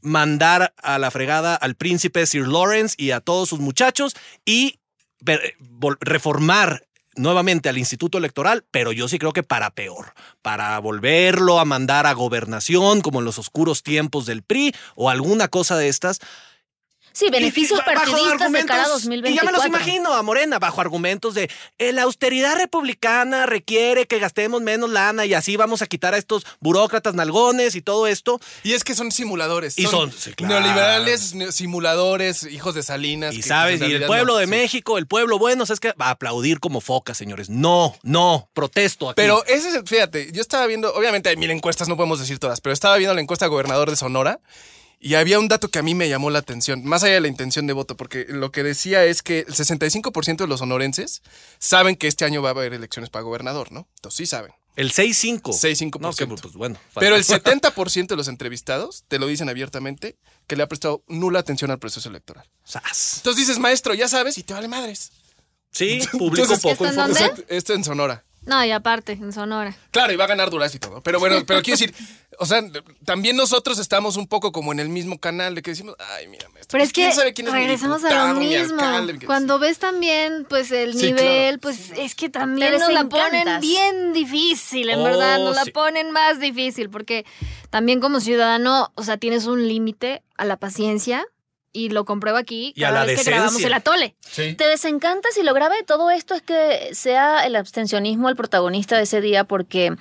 mandar 0.00 0.74
a 0.76 0.98
la 0.98 1.10
fregada 1.10 1.54
al 1.54 1.74
príncipe 1.74 2.26
Sir 2.26 2.48
Lawrence 2.48 2.94
y 2.98 3.10
a 3.10 3.20
todos 3.20 3.48
sus 3.48 3.60
muchachos 3.60 4.14
y 4.44 4.78
vol- 5.60 5.98
reformar 6.00 6.82
nuevamente 7.18 7.68
al 7.68 7.78
Instituto 7.78 8.18
Electoral, 8.18 8.64
pero 8.70 8.92
yo 8.92 9.08
sí 9.08 9.18
creo 9.18 9.32
que 9.32 9.42
para 9.42 9.70
peor, 9.70 10.14
para 10.42 10.78
volverlo 10.78 11.58
a 11.58 11.64
mandar 11.64 12.06
a 12.06 12.12
gobernación 12.12 13.00
como 13.00 13.18
en 13.18 13.24
los 13.24 13.38
oscuros 13.38 13.82
tiempos 13.82 14.26
del 14.26 14.42
PRI 14.42 14.74
o 14.94 15.10
alguna 15.10 15.48
cosa 15.48 15.76
de 15.76 15.88
estas. 15.88 16.20
Sí, 17.18 17.30
beneficios 17.30 17.80
Y- 17.80 17.82
y 17.82 17.84
partidistas 17.94 18.38
de 18.38 18.44
argumentos- 18.44 18.66
cara 18.68 18.82
a 18.84 18.86
Y 18.86 18.90
2024. 18.90 19.34
ya 19.34 19.50
me 19.50 19.56
los 19.56 19.66
imagino 19.66 20.12
a 20.14 20.22
Morena, 20.22 20.58
bajo 20.58 20.80
argumentos 20.80 21.34
de 21.34 21.50
eh, 21.78 21.92
la 21.92 22.02
austeridad 22.02 22.56
republicana 22.56 23.46
requiere 23.46 24.06
que 24.06 24.18
gastemos 24.18 24.62
menos 24.62 24.88
lana 24.90 25.26
y 25.26 25.34
así 25.34 25.56
vamos 25.56 25.82
a 25.82 25.86
quitar 25.86 26.14
a 26.14 26.18
estos 26.18 26.46
burócratas 26.60 27.14
nalgones 27.14 27.74
y 27.74 27.82
todo 27.82 28.06
esto. 28.06 28.40
Y 28.62 28.74
es 28.74 28.84
que 28.84 28.94
son 28.94 29.10
simuladores. 29.10 29.78
Y 29.78 29.86
son- 29.86 30.12
sí, 30.12 30.32
claro. 30.34 30.54
neoliberales, 30.60 31.34
ne- 31.34 31.50
simuladores, 31.52 32.44
hijos 32.44 32.74
de 32.74 32.82
Salinas. 32.82 33.34
Y 33.34 33.38
que, 33.40 33.48
sabes, 33.48 33.80
y 33.80 33.84
el 33.94 34.04
pueblo 34.06 34.34
no, 34.34 34.38
de 34.38 34.44
sí. 34.44 34.50
México, 34.50 34.98
el 34.98 35.06
pueblo 35.06 35.38
bueno, 35.38 35.64
es 35.64 35.80
que 35.80 35.92
va 36.00 36.06
a 36.06 36.10
aplaudir 36.10 36.60
como 36.60 36.80
foca, 36.80 37.14
señores. 37.14 37.48
No, 37.50 37.96
no, 38.02 38.48
protesto 38.54 39.08
aquí. 39.10 39.16
Pero 39.16 39.44
ese 39.46 39.70
es, 39.70 39.80
fíjate, 39.86 40.30
yo 40.32 40.40
estaba 40.40 40.66
viendo, 40.66 40.94
obviamente 40.94 41.28
hay 41.30 41.36
mil 41.36 41.50
encuestas, 41.50 41.88
no 41.88 41.96
podemos 41.96 42.20
decir 42.20 42.38
todas, 42.38 42.60
pero 42.60 42.72
estaba 42.72 42.96
viendo 42.96 43.14
la 43.14 43.20
encuesta 43.20 43.44
de 43.46 43.50
gobernador 43.50 43.90
de 43.90 43.96
Sonora 43.96 44.38
y 45.00 45.14
había 45.14 45.38
un 45.38 45.48
dato 45.48 45.68
que 45.68 45.78
a 45.78 45.82
mí 45.82 45.94
me 45.94 46.08
llamó 46.08 46.30
la 46.30 46.40
atención, 46.40 46.84
más 46.84 47.02
allá 47.02 47.14
de 47.14 47.20
la 47.20 47.28
intención 47.28 47.66
de 47.66 47.72
voto, 47.72 47.96
porque 47.96 48.26
lo 48.28 48.50
que 48.50 48.62
decía 48.62 49.04
es 49.04 49.22
que 49.22 49.40
el 49.40 49.54
65% 49.54 50.36
de 50.38 50.46
los 50.46 50.60
sonorenses 50.60 51.22
saben 51.58 51.96
que 51.96 52.08
este 52.08 52.24
año 52.24 52.42
va 52.42 52.50
a 52.50 52.52
haber 52.52 52.72
elecciones 52.72 53.10
para 53.10 53.22
gobernador, 53.22 53.70
¿no? 53.70 53.88
Entonces 53.96 54.16
sí 54.16 54.26
saben. 54.26 54.52
el 54.76 54.92
6-5. 54.92 55.42
6-5%. 55.42 56.00
No, 56.00 56.12
que, 56.12 56.26
pues 56.26 56.54
bueno. 56.54 56.78
Pero 56.94 57.16
el 57.16 57.24
70% 57.26 58.06
de 58.06 58.16
los 58.16 58.28
entrevistados 58.28 59.04
te 59.08 59.18
lo 59.18 59.26
dicen 59.26 59.48
abiertamente 59.48 60.16
que 60.46 60.56
le 60.56 60.62
ha 60.62 60.68
prestado 60.68 61.04
nula 61.08 61.40
atención 61.40 61.70
al 61.70 61.78
proceso 61.78 62.08
electoral. 62.08 62.48
Sas. 62.64 63.18
Entonces 63.18 63.46
dices, 63.46 63.58
maestro, 63.60 63.94
ya 63.94 64.08
sabes, 64.08 64.36
y 64.38 64.42
te 64.42 64.54
vale 64.54 64.68
madres. 64.68 65.10
Sí, 65.70 66.00
publico 66.12 66.42
Entonces, 66.42 66.60
poco 66.60 66.86
¿Esto 66.86 67.02
en 67.02 67.14
dónde? 67.14 67.44
Esto 67.48 67.74
en 67.74 67.84
Sonora. 67.84 68.24
No, 68.48 68.64
y 68.64 68.70
aparte, 68.70 69.12
en 69.12 69.32
Sonora. 69.32 69.76
Claro, 69.90 70.12
y 70.12 70.16
va 70.16 70.24
a 70.24 70.28
ganar 70.28 70.48
Duraz 70.50 70.74
y 70.74 70.78
todo. 70.78 71.02
Pero 71.02 71.20
bueno, 71.20 71.36
pero 71.46 71.60
quiero 71.62 71.78
decir, 71.78 71.94
o 72.38 72.46
sea, 72.46 72.62
también 73.04 73.36
nosotros 73.36 73.78
estamos 73.78 74.16
un 74.16 74.26
poco 74.26 74.52
como 74.52 74.72
en 74.72 74.80
el 74.80 74.88
mismo 74.88 75.18
canal 75.18 75.54
de 75.54 75.60
que 75.62 75.72
decimos, 75.72 75.94
ay, 75.98 76.28
mira, 76.28 76.48
maestro, 76.48 76.68
Pero 76.72 76.84
es 76.84 76.88
pues, 76.88 76.92
¿quién 76.94 77.10
que 77.10 77.14
sabe 77.14 77.34
quién 77.34 77.46
es 77.48 77.52
mi 77.52 77.58
regresamos 77.60 78.02
a 78.04 78.32
lo 78.32 78.40
mi 78.40 78.48
mismo. 78.48 78.80
alcalde? 78.80 79.26
Cuando 79.26 79.58
ves 79.58 79.78
también 79.78 80.46
pues 80.48 80.72
el 80.72 80.94
Sí, 80.94 81.06
nivel, 81.12 81.58
claro. 81.58 81.58
pues 81.60 81.90
es 81.98 82.14
que 82.14 82.30
también 82.30 82.78
nos 82.78 82.90
la 82.92 83.04
ponen 83.04 83.60
bien 83.60 84.12
difícil, 84.14 84.88
en 84.88 85.00
Oh, 85.00 85.04
verdad, 85.04 85.38
nos 85.40 85.54
la 85.54 85.66
ponen 85.66 86.10
más 86.10 86.40
difícil, 86.40 86.88
porque 86.88 87.26
también 87.68 88.00
como 88.00 88.18
ciudadano, 88.20 88.92
o 88.94 89.02
sea, 89.02 89.18
tienes 89.18 89.44
un 89.46 89.68
límite 89.68 90.22
a 90.38 90.44
la 90.46 90.56
paciencia 90.56 91.26
y 91.72 91.90
lo 91.90 92.04
compruebo 92.04 92.38
aquí 92.38 92.72
Y 92.76 92.84
a 92.84 92.88
cada 92.88 93.00
la 93.00 93.06
vez 93.06 93.22
que 93.24 93.30
grabamos 93.30 93.62
el 93.62 93.72
atole. 93.72 94.16
Sí. 94.28 94.54
Te 94.54 94.66
desencanta 94.66 95.28
si 95.32 95.42
lo 95.42 95.52
grave 95.54 95.76
de 95.76 95.82
todo 95.84 96.10
esto 96.10 96.34
es 96.34 96.42
que 96.42 96.90
sea 96.94 97.46
el 97.46 97.56
abstencionismo 97.56 98.28
el 98.28 98.36
protagonista 98.36 98.96
de 98.96 99.02
ese 99.02 99.20
día 99.20 99.44
porque 99.44 99.94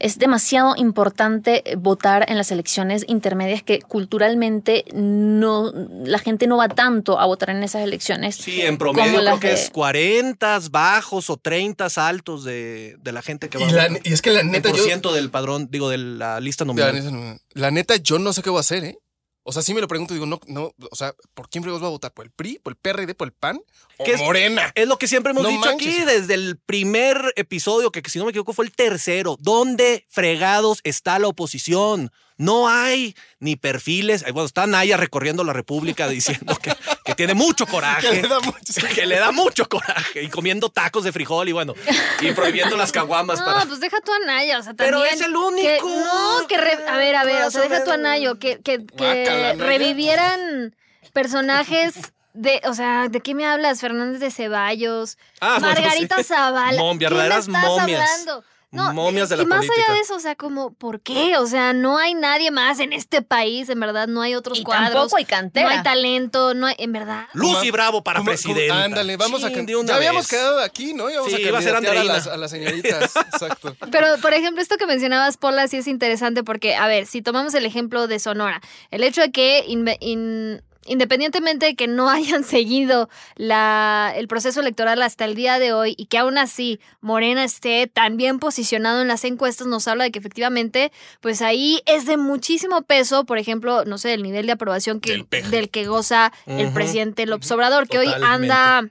es 0.00 0.18
demasiado 0.18 0.74
importante 0.76 1.62
votar 1.78 2.26
en 2.28 2.36
las 2.36 2.50
elecciones 2.50 3.04
intermedias 3.08 3.62
que 3.62 3.78
culturalmente 3.80 4.84
no 4.92 5.72
la 6.04 6.18
gente 6.18 6.46
no 6.46 6.56
va 6.56 6.68
tanto 6.68 7.18
a 7.20 7.26
votar 7.26 7.50
en 7.50 7.62
esas 7.62 7.82
elecciones. 7.82 8.34
Sí, 8.36 8.60
en 8.62 8.76
promedio 8.76 9.20
creo 9.20 9.40
que 9.40 9.48
de- 9.48 9.54
es 9.54 9.70
40 9.70 10.60
bajos 10.70 11.30
o 11.30 11.36
30 11.36 11.86
altos 11.96 12.44
de, 12.44 12.96
de 13.00 13.12
la 13.12 13.22
gente 13.22 13.48
que 13.48 13.58
va 13.58 13.66
Y, 13.66 13.70
a 13.70 13.72
la- 13.72 13.88
votar. 13.88 14.00
y 14.06 14.12
es 14.12 14.20
que 14.20 14.30
la 14.32 14.40
El 14.40 14.50
neta, 14.50 14.68
por 14.70 14.78
yo, 14.78 14.84
ciento 14.84 15.12
del 15.12 15.30
padrón, 15.30 15.68
digo, 15.70 15.88
de 15.88 15.98
la 15.98 16.40
lista 16.40 16.64
la, 16.64 16.68
nominal. 16.68 16.94
neta, 16.94 17.10
no- 17.10 17.38
la 17.52 17.70
neta, 17.70 17.96
yo 17.96 18.18
no 18.18 18.32
sé 18.32 18.42
qué 18.42 18.50
voy 18.50 18.58
a 18.58 18.60
hacer, 18.60 18.84
¿eh? 18.84 18.98
O 19.46 19.52
sea, 19.52 19.62
sí 19.62 19.74
me 19.74 19.80
lo 19.82 19.88
pregunto, 19.88 20.14
digo, 20.14 20.24
no, 20.24 20.40
no, 20.46 20.72
o 20.90 20.96
sea, 20.96 21.14
¿por 21.34 21.50
quién 21.50 21.62
fregados 21.62 21.82
va 21.82 21.88
a 21.88 21.90
votar? 21.90 22.12
¿Por 22.14 22.24
el 22.24 22.30
PRI, 22.30 22.58
por 22.62 22.72
el 22.72 22.76
PRD, 22.76 23.14
por 23.14 23.28
el 23.28 23.32
PAN 23.32 23.60
o 23.98 24.04
¿Qué 24.04 24.12
es- 24.14 24.20
Morena? 24.20 24.72
Es 24.74 24.88
lo 24.88 24.96
que 24.98 25.06
siempre 25.06 25.32
hemos 25.32 25.42
No 25.42 25.50
dicho 25.50 25.60
manches. 25.60 25.94
aquí 25.94 26.04
desde 26.04 26.32
el 26.32 26.56
primer 26.64 27.32
episodio, 27.36 27.92
que 27.92 28.00
si 28.08 28.18
no 28.18 28.24
me 28.24 28.30
equivoco 28.30 28.54
fue 28.54 28.64
el 28.64 28.72
tercero. 28.72 29.36
¿Dónde 29.38 30.06
fregados 30.08 30.80
está 30.82 31.18
la 31.18 31.28
oposición? 31.28 32.10
No 32.38 32.68
hay 32.70 33.14
ni 33.38 33.54
perfiles. 33.56 34.22
Bueno, 34.32 34.46
está 34.46 34.66
Naya 34.66 34.96
recorriendo 34.96 35.44
la 35.44 35.52
República 35.52 36.08
diciendo 36.08 36.56
que, 36.56 36.72
que 37.04 37.14
tiene 37.14 37.34
mucho 37.34 37.66
coraje. 37.66 38.08
Que 38.08 38.22
le 38.22 38.28
da 38.28 38.40
mucho- 38.40 38.72
que 38.94 39.06
le 39.06 39.18
da 39.18 39.30
mucho 39.32 39.68
coraje. 39.68 40.22
Y 40.22 40.28
comiendo 40.30 40.68
tacos 40.70 41.04
de 41.04 41.12
frijol 41.12 41.48
y 41.48 41.52
bueno, 41.52 41.74
y 42.20 42.32
prohibiendo 42.32 42.76
las 42.76 42.90
caguamas 42.92 43.38
No, 43.40 43.44
para. 43.44 43.66
pues 43.66 43.78
deja 43.80 44.00
tu 44.00 44.12
Anaya, 44.12 44.58
o 44.58 44.62
sea, 44.62 44.74
Pero 44.74 44.98
también. 45.00 45.14
es 45.14 45.20
el 45.20 45.32
que- 45.32 45.38
único. 45.38 45.88
no, 45.88 46.46
que. 46.48 46.56
re- 46.56 46.88
a 46.88 46.96
ver, 46.96 47.14
a 47.16 47.24
ver, 47.24 47.42
o 47.44 47.50
sea, 47.50 47.60
a 47.62 47.68
deja 47.68 47.84
tu 47.84 47.90
ver. 47.90 48.00
Anayo, 48.00 48.38
que, 48.38 48.60
que, 48.62 48.84
que 48.86 48.94
Guácala, 48.96 49.52
revivieran 49.54 50.74
personajes. 51.12 51.94
De, 52.36 52.60
o 52.64 52.74
sea, 52.74 53.06
¿de 53.08 53.20
qué 53.20 53.32
me 53.32 53.46
hablas? 53.46 53.80
Fernández 53.80 54.18
de 54.20 54.32
Ceballos, 54.32 55.18
Ah, 55.40 55.58
bueno, 55.60 55.68
Margarita 55.68 56.16
sí. 56.16 56.24
Zavala. 56.24 56.76
Mom- 56.82 56.98
¿Qué 56.98 57.04
me 57.04 57.10
verdaderas 57.10 57.46
estás 57.46 57.62
momias. 57.62 58.10
hablando? 58.10 58.44
No, 58.74 58.92
Momias 58.92 59.28
de 59.28 59.36
la 59.36 59.42
y 59.42 59.46
más 59.46 59.58
política. 59.58 59.82
allá 59.86 59.94
de 59.94 60.00
eso, 60.00 60.16
o 60.16 60.20
sea, 60.20 60.34
como, 60.34 60.72
¿por 60.74 61.00
qué? 61.00 61.36
O 61.38 61.46
sea, 61.46 61.72
no 61.72 61.96
hay 61.98 62.14
nadie 62.14 62.50
más 62.50 62.80
en 62.80 62.92
este 62.92 63.22
país, 63.22 63.68
en 63.68 63.80
verdad, 63.80 64.08
no 64.08 64.20
hay 64.22 64.34
otros 64.34 64.58
Y 64.58 64.62
cuadros. 64.64 64.90
tampoco 64.92 65.16
hay 65.16 65.24
cantera. 65.24 65.68
No 65.68 65.74
hay 65.76 65.82
talento, 65.82 66.54
no 66.54 66.66
hay, 66.66 66.74
en 66.78 66.92
verdad. 66.92 67.26
Lucy 67.32 67.70
Bravo 67.70 68.02
para 68.02 68.18
¿Cómo- 68.18 68.30
presidente. 68.30 68.70
Ándale, 68.70 69.16
vamos 69.16 69.42
a 69.44 69.48
Chin, 69.48 69.56
can- 69.56 69.66
de 69.66 69.76
una 69.76 69.88
Ya 69.88 69.96
habíamos 69.96 70.22
vez. 70.24 70.30
quedado 70.30 70.60
aquí, 70.60 70.94
¿no? 70.94 71.08
Íbamos 71.10 71.30
Sí, 71.30 71.36
a 71.36 71.40
iba 71.48 71.58
a 71.58 71.62
ser 71.62 71.76
a 71.76 71.80
las, 72.04 72.26
a 72.26 72.36
las 72.36 72.50
señoritas. 72.50 73.14
Exacto. 73.32 73.76
Pero, 73.90 74.06
por 74.20 74.34
ejemplo, 74.34 74.60
esto 74.62 74.76
que 74.76 74.86
mencionabas, 74.86 75.36
Paula, 75.36 75.68
sí 75.68 75.76
es 75.78 75.86
interesante 75.86 76.42
porque, 76.44 76.74
a 76.74 76.86
ver, 76.86 77.06
si 77.06 77.22
tomamos 77.22 77.54
el 77.54 77.64
ejemplo 77.66 78.06
de 78.06 78.18
Sonora, 78.18 78.60
el 78.90 79.04
hecho 79.04 79.20
de 79.20 79.30
que 79.30 79.64
in- 80.00 80.62
independientemente 80.86 81.66
de 81.66 81.74
que 81.74 81.86
no 81.86 82.08
hayan 82.10 82.44
seguido 82.44 83.08
la, 83.36 84.12
el 84.16 84.28
proceso 84.28 84.60
electoral 84.60 85.02
hasta 85.02 85.24
el 85.24 85.34
día 85.34 85.58
de 85.58 85.72
hoy 85.72 85.94
y 85.96 86.06
que 86.06 86.18
aún 86.18 86.38
así 86.38 86.80
Morena 87.00 87.44
esté 87.44 87.86
tan 87.86 88.16
bien 88.16 88.38
posicionado 88.38 89.02
en 89.02 89.08
las 89.08 89.24
encuestas, 89.24 89.66
nos 89.66 89.88
habla 89.88 90.04
de 90.04 90.10
que 90.10 90.18
efectivamente, 90.18 90.92
pues 91.20 91.42
ahí 91.42 91.82
es 91.86 92.06
de 92.06 92.16
muchísimo 92.16 92.82
peso, 92.82 93.24
por 93.24 93.38
ejemplo, 93.38 93.84
no 93.84 93.98
sé, 93.98 94.14
el 94.14 94.22
nivel 94.22 94.46
de 94.46 94.52
aprobación 94.52 95.00
que, 95.00 95.24
Del 95.30 95.50
del 95.50 95.70
que 95.70 95.86
goza 95.86 96.32
el 96.46 96.72
presidente 96.72 97.26
López 97.26 97.50
Obrador, 97.50 97.88
que 97.88 97.98
hoy 97.98 98.08
anda 98.22 98.88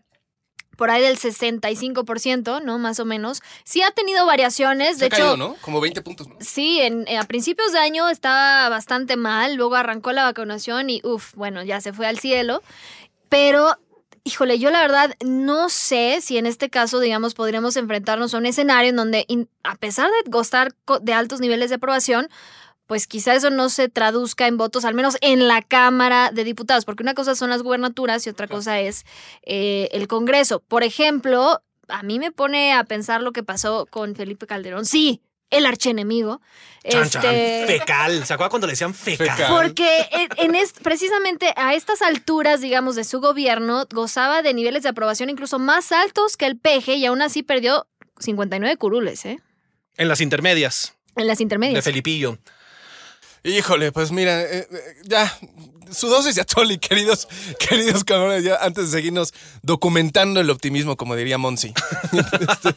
por 0.76 0.90
ahí 0.90 1.02
del 1.02 1.18
65%, 1.18 2.62
¿no? 2.64 2.80
Más 2.80 3.00
o 3.00 3.06
menos. 3.06 3.42
Sí 3.64 3.82
ha 3.82 3.92
tenido 3.92 4.26
variaciones, 4.26 4.98
Se 4.98 5.00
de 5.00 5.06
ha 5.06 5.08
hecho... 5.08 5.18
caído, 5.18 5.38
¿no? 5.38 5.56
Como 5.62 5.82
20 5.82 6.02
puntos. 6.02 6.28
¿no? 6.28 6.36
Sí, 6.40 6.82
en, 6.82 7.08
eh, 7.08 7.18
a 7.18 7.24
principios 7.24 7.72
de 7.72 7.80
año 7.80 8.10
estaba 8.10 8.70
bastante 8.70 9.16
mal, 9.18 9.56
luego 9.56 9.76
arrancó 9.76 10.12
la 10.12 10.24
vacunación 10.24 10.90
y 10.90 11.02
uff, 11.04 11.34
bueno, 11.36 11.64
ya 11.64 11.82
se 11.82 11.94
fue 11.94 12.08
al 12.08 12.20
cielo. 12.20 12.62
Pero, 13.30 13.78
híjole, 14.24 14.60
yo 14.60 14.70
la 14.70 14.82
verdad 14.82 15.16
no 15.26 15.70
sé 15.70 16.20
si 16.22 16.38
en 16.38 16.46
este 16.46 16.70
caso, 16.70 17.00
digamos, 17.00 17.34
podríamos 17.34 17.76
enfrentarnos 17.78 18.34
a 18.34 18.38
un 18.38 18.46
escenario 18.46 18.90
en 18.90 18.96
donde, 18.96 19.26
a 19.64 19.76
pesar 19.76 20.10
de 20.10 20.30
gozar 20.30 20.74
de 21.02 21.14
altos 21.14 21.40
niveles 21.40 21.70
de 21.70 21.76
aprobación, 21.76 22.30
pues 22.94 23.08
quizá 23.08 23.34
eso 23.34 23.50
no 23.50 23.70
se 23.70 23.90
traduzca 23.90 24.46
en 24.46 24.56
votos, 24.56 24.86
al 24.86 24.94
menos 24.94 25.18
en 25.22 25.48
la 25.48 25.64
Cámara 25.64 26.30
de 26.32 26.44
Diputados, 26.44 26.86
porque 26.86 27.02
una 27.02 27.16
cosa 27.16 27.34
son 27.34 27.50
las 27.50 27.64
gubernaturas 27.64 28.28
y 28.28 28.30
otra 28.30 28.48
cosa 28.48 28.80
es 28.82 29.04
eh, 29.42 29.90
el 29.94 30.08
Congreso. 30.08 30.60
Por 30.60 30.84
ejemplo, 30.84 31.64
a 31.88 32.04
mí 32.04 32.20
me 32.20 32.32
pone 32.32 32.72
a 32.72 32.84
pensar 32.84 33.24
lo 33.24 33.32
que 33.32 33.42
pasó 33.42 33.88
con 33.90 34.16
Felipe 34.16 34.46
Calderón. 34.46 34.86
Sí, 34.86 35.24
el 35.50 35.66
archienemigo. 35.66 36.40
Chan, 36.88 37.10
chan, 37.10 37.34
Este, 37.34 37.80
fecal. 37.80 38.28
¿Se 38.28 38.34
acuerdan 38.36 38.52
cuando 38.52 38.68
le 38.68 38.74
decían 38.74 38.94
fecal? 38.94 39.28
Fecal. 39.28 39.50
porque 39.50 40.08
en, 40.38 40.54
precisamente 40.84 41.52
a 41.56 41.74
estas 41.74 42.04
alturas, 42.04 42.62
digamos, 42.62 42.96
de 42.96 43.06
su 43.06 43.22
gobierno, 43.22 43.88
gozaba 43.92 44.44
de 44.44 44.54
niveles 44.54 44.84
de 44.84 44.90
aprobación 44.90 45.32
incluso 45.32 45.58
más 45.58 45.92
altos 45.92 46.38
que 46.38 46.46
el 46.46 46.60
peje 46.60 46.94
y 46.94 47.08
aún 47.08 47.24
así 47.24 47.42
perdió 47.42 47.88
59 48.20 48.78
curules, 48.78 49.26
¿eh? 49.26 49.40
En 49.98 50.08
las 50.08 50.22
intermedias 50.22 50.96
En 51.16 51.26
las 51.26 51.40
de 51.40 51.44
intermedias. 51.44 51.84
Felipillo. 51.84 52.38
Híjole, 53.44 53.92
pues 53.92 54.12
mira, 54.12 54.42
eh, 54.42 54.68
eh, 54.72 54.96
ya, 55.04 55.38
su 55.92 56.08
dosis 56.08 56.36
de 56.36 56.42
atoli, 56.42 56.78
queridos, 56.80 57.28
queridos 57.60 58.06
cabrones, 58.06 58.44
ya 58.44 58.56
antes 58.56 58.86
de 58.86 58.98
seguirnos 58.98 59.34
documentando 59.62 60.40
el 60.40 60.50
optimismo, 60.50 60.96
como 60.96 61.16
diría 61.16 61.38
Monsi. 61.38 61.74
este, 62.46 62.76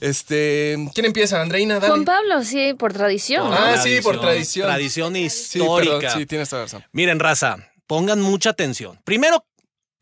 este, 0.00 0.88
¿quién 0.92 1.06
empieza? 1.06 1.40
Andreina, 1.40 1.76
dale. 1.76 1.88
Juan 1.88 2.04
Pablo, 2.04 2.42
sí, 2.42 2.74
por 2.74 2.92
tradición. 2.92 3.52
Ah, 3.52 3.76
sí, 3.80 4.00
por 4.02 4.20
tradición. 4.20 4.66
Tradición 4.66 5.14
Sí, 5.14 5.20
histórica. 5.20 5.98
perdón, 5.98 6.18
sí, 6.18 6.26
tienes 6.26 6.48
toda 6.48 6.62
razón. 6.62 6.84
Miren, 6.90 7.20
raza, 7.20 7.58
pongan 7.86 8.20
mucha 8.20 8.50
atención. 8.50 9.00
Primero, 9.04 9.44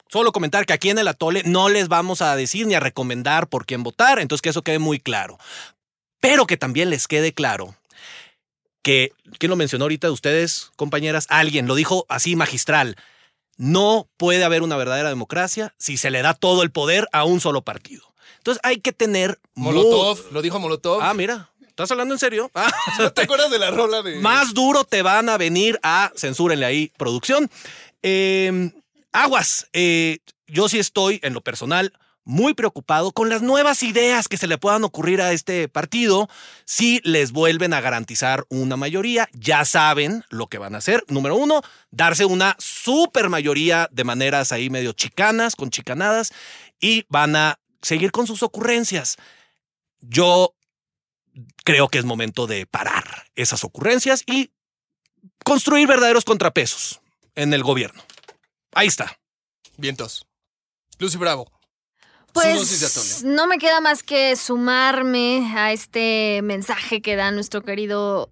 solo 0.09 0.33
comentar 0.33 0.65
que 0.65 0.73
aquí 0.73 0.89
en 0.89 0.99
el 0.99 1.09
Atole 1.09 1.43
no 1.45 1.69
les 1.69 1.89
vamos 1.89 2.23
a 2.23 2.35
decir 2.37 2.67
ni 2.67 2.75
a 2.75 2.81
recomendar 2.81 3.49
por 3.49 3.67
quién 3.67 3.83
votar, 3.83 4.19
entonces 4.19 4.41
que 4.41 4.49
eso 4.49 4.63
quede 4.63 4.79
muy 4.79 4.99
claro. 4.99 5.39
Pero 6.21 6.47
que 6.47 6.57
también 6.57 6.89
les 6.89 7.07
quede 7.07 7.35
claro 7.35 7.77
que, 8.87 9.13
¿quién 9.41 9.51
lo 9.51 9.57
mencionó 9.57 9.87
ahorita 9.87 10.07
de 10.07 10.13
ustedes, 10.13 10.71
compañeras? 10.77 11.27
Alguien 11.29 11.67
lo 11.67 11.75
dijo 11.75 12.07
así 12.09 12.37
magistral. 12.37 12.95
No 13.57 14.09
puede 14.17 14.45
haber 14.45 14.63
una 14.63 14.77
verdadera 14.77 15.09
democracia 15.09 15.75
si 15.77 15.97
se 15.97 16.13
le 16.13 16.23
da 16.23 16.35
todo 16.35 16.63
el 16.63 16.71
poder 16.71 17.09
a 17.11 17.25
un 17.25 17.41
solo 17.41 17.63
partido. 17.63 18.05
Entonces 18.39 18.61
hay 18.63 18.77
que 18.77 18.93
tener... 18.93 19.41
Molotov, 19.57 20.31
lo 20.31 20.41
dijo 20.41 20.61
Molotov. 20.61 21.03
Ah, 21.03 21.15
mira, 21.15 21.51
¿estás 21.67 21.91
hablando 21.91 22.15
en 22.15 22.21
serio? 22.21 22.49
Ah. 22.55 22.73
¿No 23.01 23.13
te 23.13 23.23
acuerdas 23.23 23.51
de 23.51 23.59
la 23.59 23.73
rola 23.73 24.03
de...? 24.03 24.21
Más 24.21 24.55
duro 24.55 24.85
te 24.85 25.03
van 25.03 25.31
a 25.31 25.37
venir 25.37 25.81
a 25.83 26.13
censúrenle 26.15 26.65
ahí, 26.65 26.93
producción. 26.97 27.51
Eh, 28.05 28.71
aguas, 29.11 29.67
eh, 29.73 30.19
yo 30.47 30.69
sí 30.69 30.79
estoy 30.79 31.19
en 31.25 31.35
lo 31.35 31.41
personal 31.41 31.93
muy 32.27 32.55
preocupado 32.55 33.13
con 33.13 33.29
las 33.29 33.41
nuevas 33.41 33.85
ideas 33.85 34.27
que 34.27 34.37
se 34.37 34.49
le 34.49 34.59
puedan 34.59 34.83
ocurrir 34.85 35.23
a 35.23 35.33
este 35.33 35.69
partido 35.69 36.29
si 36.65 37.01
les 37.05 37.31
vuelven 37.31 37.73
a 37.73 37.81
garantizar 37.81 38.45
una 38.49 38.77
mayoría. 38.77 39.29
Ya 39.33 39.65
saben 39.65 40.25
lo 40.29 40.49
que 40.49 40.59
van 40.59 40.75
a 40.75 40.79
hacer. 40.79 41.05
Número 41.09 41.37
uno, 41.37 41.63
darse 41.91 42.25
una 42.25 42.57
super 42.59 43.29
mayoría 43.29 43.89
de 43.93 44.05
maneras 44.05 44.51
ahí 44.51 44.69
medio 44.69 44.93
chicanas, 44.93 45.55
con 45.55 45.71
chicanadas, 45.71 46.33
y 46.81 47.07
van 47.09 47.37
a 47.37 47.61
seguir 47.81 48.11
con 48.11 48.27
sus 48.27 48.43
ocurrencias. 48.43 49.17
Yo 50.01 50.53
creo 51.65 51.89
que 51.89 51.99
es 51.99 52.05
momento 52.05 52.49
de 52.49 52.67
parar 52.67 53.29
esas 53.37 53.63
ocurrencias 53.63 54.25
y 54.27 54.51
construir 55.45 55.87
verdaderos 55.87 56.25
contrapesos 56.25 57.01
en 57.37 57.55
el 57.55 57.63
gobierno. 57.63 58.03
Ahí 58.73 58.89
está. 58.89 59.17
Vientos. 59.77 60.27
Lucy 60.99 61.19
Bravo. 61.19 61.56
Pues 62.43 63.25
no 63.25 63.47
me 63.47 63.59
queda 63.59 63.81
más 63.81 64.03
que 64.03 64.37
sumarme 64.37 65.53
a 65.57 65.73
este 65.73 66.41
mensaje 66.43 67.01
que 67.01 67.17
da 67.17 67.31
nuestro 67.31 67.63
querido 67.63 68.31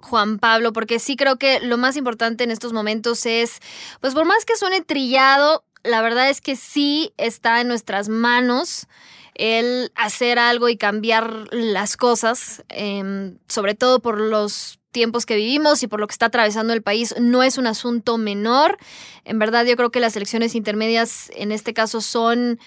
Juan 0.00 0.38
Pablo, 0.38 0.72
porque 0.72 0.98
sí 0.98 1.16
creo 1.16 1.38
que 1.38 1.60
lo 1.60 1.78
más 1.78 1.96
importante 1.96 2.44
en 2.44 2.50
estos 2.50 2.72
momentos 2.72 3.26
es, 3.26 3.60
pues 4.00 4.14
por 4.14 4.24
más 4.24 4.44
que 4.44 4.56
suene 4.56 4.80
trillado, 4.80 5.64
la 5.82 6.02
verdad 6.02 6.30
es 6.30 6.40
que 6.40 6.56
sí 6.56 7.12
está 7.16 7.60
en 7.60 7.68
nuestras 7.68 8.08
manos 8.08 8.86
el 9.34 9.90
hacer 9.94 10.38
algo 10.38 10.68
y 10.68 10.76
cambiar 10.76 11.48
las 11.52 11.96
cosas, 11.96 12.62
em, 12.68 13.38
sobre 13.48 13.74
todo 13.74 14.00
por 14.00 14.20
los 14.20 14.78
tiempos 14.90 15.24
que 15.24 15.36
vivimos 15.36 15.82
y 15.82 15.86
por 15.86 16.00
lo 16.00 16.06
que 16.06 16.12
está 16.12 16.26
atravesando 16.26 16.72
el 16.72 16.82
país, 16.82 17.14
no 17.18 17.42
es 17.42 17.56
un 17.58 17.66
asunto 17.66 18.18
menor. 18.18 18.76
En 19.24 19.38
verdad 19.38 19.64
yo 19.64 19.76
creo 19.76 19.90
que 19.90 20.00
las 20.00 20.16
elecciones 20.16 20.54
intermedias 20.54 21.30
en 21.34 21.52
este 21.52 21.72
caso 21.72 22.00
son 22.00 22.58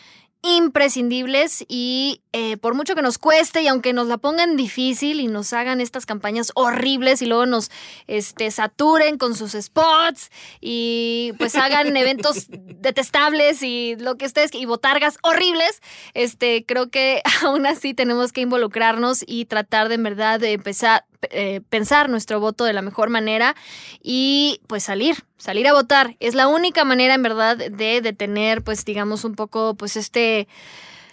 imprescindibles 0.44 1.66
y 1.68 2.22
eh, 2.34 2.58
por 2.58 2.76
mucho 2.76 2.96
que 2.96 3.02
nos 3.02 3.18
cueste 3.18 3.62
y 3.62 3.68
aunque 3.68 3.94
nos 3.94 4.08
la 4.08 4.18
pongan 4.18 4.58
difícil 4.58 5.22
y 5.22 5.28
nos 5.28 5.54
hagan 5.54 5.80
estas 5.80 6.06
campañas 6.06 6.52
horribles 6.54 7.22
y 7.22 7.26
luego 7.26 7.46
nos 7.46 7.72
este, 8.08 8.52
saturen 8.52 9.18
con 9.18 9.36
sus 9.36 9.54
spots 9.54 10.32
y 10.60 11.32
pues 11.38 11.56
hagan 11.56 11.96
eventos 11.98 12.48
detestables 12.50 13.64
y 13.64 13.96
lo 13.96 14.18
que 14.18 14.26
ustedes 14.26 14.54
y 14.54 14.66
botargas 14.66 15.18
horribles, 15.24 15.82
este, 16.14 16.66
creo 16.66 16.90
que 16.90 17.22
aún 17.42 17.66
así 17.66 17.94
tenemos 17.94 18.34
que 18.34 18.42
involucrarnos 18.42 19.24
y 19.26 19.46
tratar 19.46 19.88
de 19.88 19.96
en 19.96 20.04
verdad 20.04 20.40
de 20.40 20.52
empezar 20.52 21.06
eh, 21.32 21.62
pensar 21.70 22.10
nuestro 22.10 22.40
voto 22.40 22.64
de 22.66 22.74
la 22.74 22.82
mejor 22.82 23.10
manera 23.10 23.56
y 24.02 24.62
pues 24.68 24.84
salir, 24.84 25.24
salir 25.38 25.68
a 25.68 25.74
votar. 25.74 26.16
Es 26.20 26.36
la 26.36 26.48
única 26.48 26.84
manera 26.86 27.14
en 27.14 27.24
verdad 27.24 27.58
de 27.58 28.02
detener 28.02 28.64
pues 28.64 28.86
digamos 28.86 29.24
un 29.24 29.36
poco 29.36 29.76
pues 29.76 29.96
este, 29.98 30.48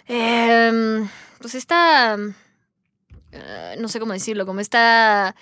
em, 0.07 1.07
pues 1.39 1.55
esta, 1.55 2.17
eh, 3.31 3.75
no 3.79 3.87
sé 3.87 3.99
cómo 3.99 4.13
decirlo, 4.13 4.45
como 4.45 4.59
esta... 4.59 5.35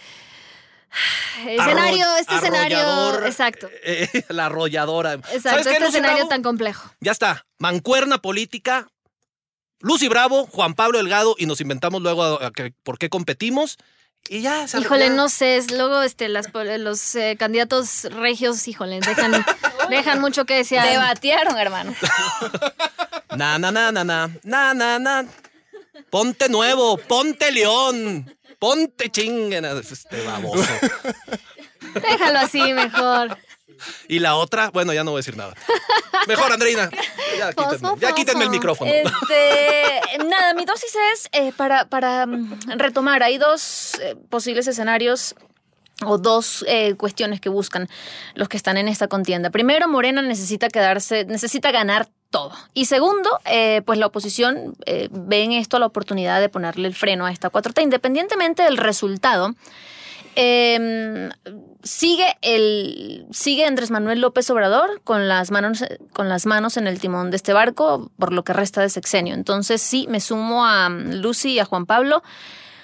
Escenario, 1.47 2.05
este 2.17 2.36
escenario, 2.36 3.23
exacto, 3.25 3.69
eh, 3.84 4.08
la 4.29 4.47
arrolladora. 4.47 5.21
¿Sabes 5.21 5.36
exacto, 5.45 5.69
este 5.69 5.86
escenario 5.86 6.15
Bravo? 6.17 6.29
tan 6.29 6.41
complejo. 6.43 6.89
Ya 6.99 7.12
está. 7.12 7.45
Mancuerna 7.60 8.17
política. 8.17 8.88
Lucy 9.82 10.08
Bravo, 10.10 10.45
Juan 10.47 10.73
Pablo 10.73 10.97
Delgado 10.97 11.36
y 11.38 11.45
nos 11.45 11.62
inventamos 11.62 12.01
luego 12.01 12.23
a- 12.23 12.47
a 12.47 12.51
que- 12.51 12.73
por 12.84 12.97
qué 12.97 13.10
competimos 13.10 13.77
Y 14.27 14.41
ya, 14.41 14.67
se 14.67 14.79
Híjole, 14.79 15.08
ya. 15.08 15.13
no 15.13 15.29
sé, 15.29 15.58
es- 15.58 15.71
luego 15.71 16.01
este, 16.03 16.29
las, 16.29 16.47
los 16.53 17.15
eh, 17.15 17.36
candidatos 17.39 18.03
regios, 18.12 18.67
híjole, 18.67 18.99
dejan, 18.99 19.45
dejan 19.89 20.19
mucho 20.21 20.45
que 20.45 20.55
desear. 20.55 20.88
Debatearon, 20.88 21.58
hermano. 21.58 21.95
Na, 23.38 23.58
na, 23.60 23.71
na, 23.71 23.91
na, 23.91 24.03
na, 24.03 24.29
na, 24.43 24.73
na, 24.73 24.99
na. 24.99 25.25
Ponte 26.10 26.49
nuevo, 26.49 26.97
ponte 26.97 27.51
león, 27.51 28.36
ponte 28.58 29.10
chinguen. 29.12 29.65
Este 29.65 30.23
baboso. 30.25 30.67
Déjalo 31.93 32.39
así 32.39 32.73
mejor. 32.73 33.38
Y 34.08 34.19
la 34.19 34.36
otra, 34.36 34.71
bueno, 34.71 34.91
ya 34.93 35.03
no 35.03 35.12
voy 35.12 35.19
a 35.19 35.21
decir 35.21 35.38
nada. 35.38 35.53
Mejor, 36.27 36.51
Andreina. 36.51 36.89
Ya 37.38 37.51
Fosfo, 37.51 37.95
quítenme, 37.95 38.01
ya 38.01 38.13
quítenme 38.13 38.43
el 38.45 38.49
micrófono. 38.49 38.91
Este, 38.91 40.17
nada, 40.25 40.53
mi 40.53 40.65
dosis 40.65 40.93
es 41.13 41.29
eh, 41.32 41.51
para, 41.55 41.86
para 41.86 42.25
mm, 42.25 42.77
retomar. 42.77 43.23
Hay 43.23 43.38
dos 43.38 43.99
eh, 44.01 44.15
posibles 44.29 44.67
escenarios 44.67 45.36
o 46.05 46.17
dos 46.17 46.63
eh, 46.67 46.95
cuestiones 46.95 47.41
que 47.41 47.49
buscan 47.49 47.89
los 48.36 48.47
que 48.49 48.58
están 48.58 48.77
en 48.77 48.88
esta 48.88 49.08
contienda. 49.08 49.49
Primero, 49.49 49.88
Morena 49.88 50.21
necesita 50.21 50.69
quedarse, 50.69 51.25
necesita 51.25 51.71
ganar 51.71 52.08
todo. 52.29 52.51
Y 52.73 52.86
segundo, 52.86 53.29
eh, 53.45 53.82
pues 53.86 53.99
la 53.99 54.05
oposición 54.05 54.75
eh, 54.86 55.10
ve 55.12 55.43
en 55.43 55.51
esto 55.53 55.79
la 55.79 55.88
oportunidad 55.88 56.39
de 56.39 56.49
ponerle 56.49 56.88
el 56.88 56.95
freno 56.95 57.25
a 57.25 57.32
esta 57.32 57.51
4T, 57.51 57.82
independientemente 57.84 58.63
del 58.63 58.77
resultado. 58.77 59.55
Eh, 60.41 61.30
sigue 61.84 62.38
el 62.41 63.25
sigue 63.32 63.65
Andrés 63.65 63.91
Manuel 63.91 64.21
López 64.21 64.49
Obrador 64.49 65.02
con 65.04 65.28
las 65.28 65.52
manos 65.52 65.84
con 66.13 66.30
las 66.30 66.45
manos 66.45 66.78
en 66.78 66.88
el 66.88 66.97
timón 66.97 67.30
de 67.30 67.36
este 67.36 67.52
barco 67.52 68.10
por 68.17 68.32
lo 68.32 68.45
que 68.45 68.54
resta 68.54 68.82
de 68.82 68.89
sexenio. 68.89 69.34
Entonces 69.34 69.82
sí 69.82 70.08
me 70.10 70.21
sumo 70.21 70.65
a 70.65 70.88
mm, 70.88 71.15
Lucy 71.15 71.52
y 71.52 71.60
a 71.60 71.65
Juan 71.65 71.86
Pablo. 71.86 72.23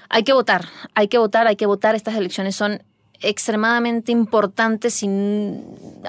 Hay 0.10 0.24
que 0.24 0.34
votar, 0.34 0.66
hay 0.96 1.08
que 1.08 1.18
votar, 1.18 1.48
hay 1.48 1.56
que 1.56 1.66
votar. 1.66 1.96
Estas 1.96 2.16
elecciones 2.16 2.58
son 2.58 2.84
extremadamente 3.22 4.12
importantes, 4.12 5.02
y, 5.02 5.10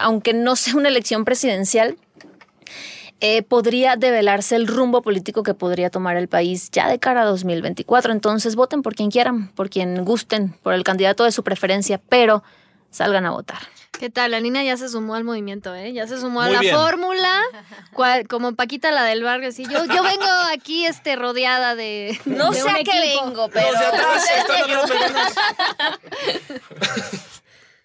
aunque 0.00 0.35
no 0.35 0.56
sea 0.56 0.74
una 0.74 0.88
elección 0.88 1.24
presidencial. 1.24 1.96
Eh, 3.20 3.42
podría 3.42 3.96
develarse 3.96 4.57
el 4.57 4.66
rumbo 4.66 5.02
político 5.02 5.42
que 5.42 5.55
podría 5.55 5.90
tomar 5.90 6.16
el 6.16 6.29
país 6.29 6.70
ya 6.70 6.88
de 6.88 6.98
cara 6.98 7.22
a 7.22 7.24
2024. 7.24 8.12
Entonces 8.12 8.57
voten 8.57 8.83
por 8.83 8.94
quien 8.94 9.11
quieran, 9.11 9.48
por 9.52 9.70
quien 9.70 10.05
gusten, 10.05 10.55
por 10.62 10.74
el 10.74 10.85
candidato 10.85 11.24
de 11.24 11.33
su 11.33 11.42
preferencia, 11.42 12.00
pero 12.09 12.42
salgan 12.90 13.26
a 13.26 13.31
votar. 13.31 13.59
¿Qué 13.98 14.11
tal? 14.11 14.33
La 14.33 14.40
niña 14.40 14.62
ya 14.62 14.76
se 14.76 14.90
sumó 14.90 15.14
al 15.14 15.24
movimiento, 15.24 15.74
¿eh? 15.74 15.94
Ya 15.94 16.07
se 16.07 16.20
sumó 16.20 16.42
a 16.42 16.46
Muy 16.46 16.55
la 16.55 16.61
bien. 16.61 16.76
fórmula, 16.76 17.40
cual- 17.94 18.29
como 18.29 18.55
Paquita 18.55 18.90
la 18.90 19.05
del 19.05 19.22
barrio, 19.22 19.48
así. 19.48 19.64
Yo, 19.64 19.87
yo 19.87 20.02
vengo 20.02 20.26
aquí 20.52 20.85
este, 20.85 21.16
rodeada 21.16 21.74
de. 21.74 22.20
No 22.26 22.50
de 22.50 22.59
sé 22.59 22.64
un 22.64 22.70
a 22.76 22.79
qué 22.85 23.00
vengo, 23.24 23.48
pero... 23.48 23.70
Los 23.72 23.81
de 23.81 23.87
atrás 23.87 24.24
están. 24.37 24.70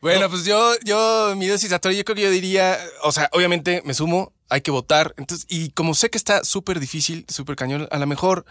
Bueno, 0.01 0.29
pues 0.31 0.45
yo, 0.45 0.73
yo, 0.83 1.35
mi 1.37 1.45
dosis 1.45 1.69
yo 1.69 1.79
creo 1.79 2.03
que 2.15 2.21
yo 2.23 2.31
diría, 2.31 2.75
o 3.03 3.11
sea, 3.11 3.29
obviamente 3.33 3.83
me 3.85 3.93
sumo, 3.93 4.33
hay 4.51 4.61
que 4.61 4.71
votar. 4.71 5.13
Entonces, 5.17 5.47
y 5.49 5.69
como 5.69 5.95
sé 5.95 6.09
que 6.09 6.17
está 6.17 6.43
súper 6.43 6.79
difícil, 6.79 7.25
súper 7.27 7.55
cañón, 7.55 7.87
a 7.89 7.97
lo 7.97 8.05
mejor, 8.05 8.45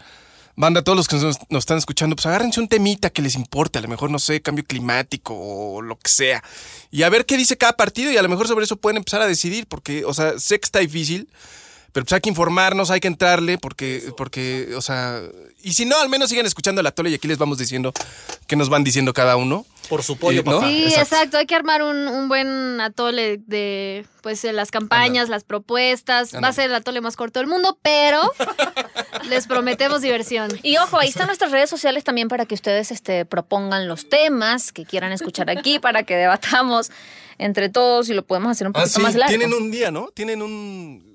banda, 0.55 0.83
todos 0.83 0.97
los 0.97 1.07
que 1.07 1.15
nos, 1.15 1.37
nos 1.49 1.59
están 1.59 1.77
escuchando, 1.77 2.15
pues 2.15 2.25
agárrense 2.25 2.59
un 2.59 2.67
temita 2.67 3.09
que 3.09 3.21
les 3.21 3.35
importe, 3.35 3.79
a 3.79 3.81
lo 3.81 3.87
mejor, 3.87 4.09
no 4.09 4.19
sé, 4.19 4.41
cambio 4.41 4.65
climático 4.65 5.33
o 5.37 5.81
lo 5.81 5.97
que 5.97 6.09
sea. 6.09 6.43
Y 6.89 7.03
a 7.03 7.09
ver 7.09 7.25
qué 7.25 7.37
dice 7.37 7.57
cada 7.57 7.73
partido 7.73 8.11
y 8.11 8.17
a 8.17 8.21
lo 8.23 8.29
mejor 8.29 8.47
sobre 8.47 8.65
eso 8.65 8.75
pueden 8.75 8.97
empezar 8.97 9.21
a 9.21 9.27
decidir, 9.27 9.67
porque, 9.67 10.03
o 10.05 10.13
sea, 10.13 10.39
sé 10.39 10.59
que 10.59 10.65
está 10.65 10.79
difícil. 10.79 11.29
Pero 11.93 12.05
pues 12.05 12.13
hay 12.13 12.21
que 12.21 12.29
informarnos, 12.29 12.89
hay 12.89 12.99
que 13.01 13.07
entrarle, 13.09 13.57
porque, 13.57 14.01
porque, 14.15 14.69
o 14.77 14.81
sea, 14.81 15.21
y 15.61 15.73
si 15.73 15.83
no, 15.85 15.99
al 15.99 16.07
menos 16.07 16.29
sigan 16.29 16.45
escuchando 16.45 16.81
la 16.81 16.91
tole 16.91 17.09
y 17.09 17.15
aquí 17.15 17.27
les 17.27 17.37
vamos 17.37 17.57
diciendo 17.57 17.91
qué 18.47 18.55
nos 18.55 18.69
van 18.69 18.83
diciendo 18.85 19.11
cada 19.13 19.35
uno. 19.35 19.65
Por 19.89 20.01
su 20.03 20.15
pollo, 20.17 20.39
Eh. 20.39 20.43
Sí, 20.63 20.83
Exacto. 20.85 21.01
exacto. 21.01 21.37
Hay 21.39 21.45
que 21.47 21.55
armar 21.55 21.83
un, 21.83 22.07
un 22.07 22.29
buen 22.29 22.79
atole 22.79 23.39
de 23.45 24.05
pues 24.21 24.41
de 24.41 24.53
las 24.53 24.71
campañas, 24.71 25.27
las 25.27 25.43
propuestas. 25.43 26.33
Va 26.41 26.47
a 26.47 26.53
ser 26.53 26.69
el 26.69 26.75
atole 26.75 27.01
más 27.01 27.17
corto 27.17 27.39
del 27.39 27.47
mundo, 27.49 27.77
pero 27.81 28.21
les 29.29 29.47
prometemos 29.47 30.01
diversión. 30.01 30.49
Y 30.63 30.77
ojo, 30.77 30.97
ahí 30.97 31.09
están 31.09 31.27
nuestras 31.27 31.51
redes 31.51 31.69
sociales 31.69 32.03
también 32.05 32.29
para 32.29 32.45
que 32.45 32.55
ustedes 32.55 32.91
este, 32.91 33.25
propongan 33.25 33.87
los 33.89 34.07
temas 34.07 34.71
que 34.71 34.85
quieran 34.85 35.11
escuchar 35.11 35.49
aquí, 35.49 35.79
para 35.79 36.03
que 36.03 36.15
debatamos 36.15 36.89
entre 37.37 37.67
todos 37.69 38.07
y 38.09 38.13
lo 38.13 38.23
podemos 38.25 38.51
hacer 38.51 38.67
un 38.67 38.71
Ah, 38.75 38.79
poquito 38.81 38.97
sí, 38.99 39.01
más 39.01 39.15
largo. 39.15 39.35
tienen 39.35 39.53
un 39.53 39.71
día, 39.71 39.91
¿no? 39.91 40.07
Tienen 40.13 40.41
un... 40.41 41.10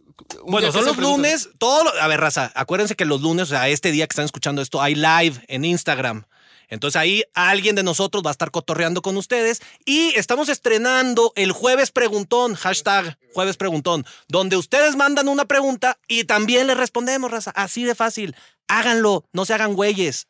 Bueno, 0.46 0.72
son 0.72 0.84
los 0.84 0.96
lunes, 0.96 1.48
todo 1.58 1.84
lo- 1.84 2.00
a 2.00 2.06
ver, 2.08 2.20
raza, 2.20 2.50
acuérdense 2.54 2.96
que 2.96 3.04
los 3.04 3.20
lunes, 3.20 3.44
o 3.44 3.46
sea, 3.50 3.68
este 3.68 3.90
día 3.92 4.06
que 4.06 4.12
están 4.12 4.24
escuchando 4.24 4.62
esto, 4.62 4.80
hay 4.80 4.94
live 4.94 5.42
en 5.48 5.64
Instagram. 5.64 6.24
Entonces 6.68 6.96
ahí 7.00 7.22
alguien 7.34 7.76
de 7.76 7.84
nosotros 7.84 8.24
va 8.24 8.30
a 8.30 8.32
estar 8.32 8.50
cotorreando 8.50 9.00
con 9.00 9.16
ustedes 9.16 9.60
y 9.84 10.12
estamos 10.16 10.48
estrenando 10.48 11.32
el 11.36 11.52
jueves 11.52 11.92
preguntón, 11.92 12.54
hashtag 12.56 13.16
jueves 13.32 13.56
preguntón, 13.56 14.04
donde 14.26 14.56
ustedes 14.56 14.96
mandan 14.96 15.28
una 15.28 15.44
pregunta 15.44 15.96
y 16.08 16.24
también 16.24 16.66
les 16.66 16.76
respondemos, 16.76 17.30
raza, 17.30 17.52
así 17.54 17.84
de 17.84 17.94
fácil. 17.94 18.34
Háganlo, 18.66 19.24
no 19.32 19.44
se 19.44 19.54
hagan 19.54 19.74
güeyes. 19.74 20.26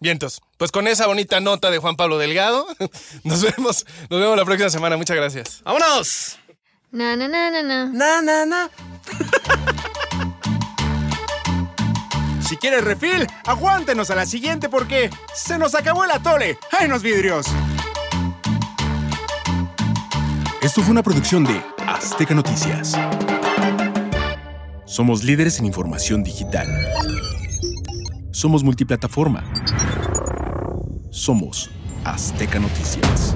Vientos. 0.00 0.40
Pues 0.56 0.70
con 0.72 0.88
esa 0.88 1.06
bonita 1.06 1.40
nota 1.40 1.70
de 1.70 1.76
Juan 1.78 1.96
Pablo 1.96 2.16
Delgado, 2.16 2.66
nos 3.24 3.42
vemos, 3.42 3.84
nos 4.08 4.20
vemos 4.20 4.36
la 4.36 4.44
próxima 4.46 4.70
semana. 4.70 4.96
Muchas 4.96 5.16
gracias. 5.16 5.60
¡Vámonos! 5.62 6.38
Na, 6.92 7.16
na, 7.16 7.26
na, 7.28 7.50
na, 7.50 7.62
na. 7.62 7.86
Na, 7.86 8.22
na, 8.22 8.46
na. 8.46 8.70
Si 12.40 12.56
quieres 12.56 12.84
refil, 12.84 13.26
aguántenos 13.44 14.10
a 14.10 14.14
la 14.14 14.24
siguiente 14.24 14.68
porque 14.68 15.10
se 15.34 15.58
nos 15.58 15.74
acabó 15.74 16.04
el 16.04 16.12
atole. 16.12 16.58
¡Ay, 16.70 16.86
los 16.86 17.02
vidrios! 17.02 17.46
Esto 20.62 20.82
fue 20.82 20.92
una 20.92 21.02
producción 21.02 21.44
de 21.44 21.60
Azteca 21.86 22.34
Noticias. 22.34 22.92
Somos 24.84 25.24
líderes 25.24 25.58
en 25.58 25.66
información 25.66 26.22
digital. 26.22 26.68
Somos 28.30 28.62
multiplataforma. 28.62 29.42
Somos 31.10 31.70
Azteca 32.04 32.60
Noticias. 32.60 33.34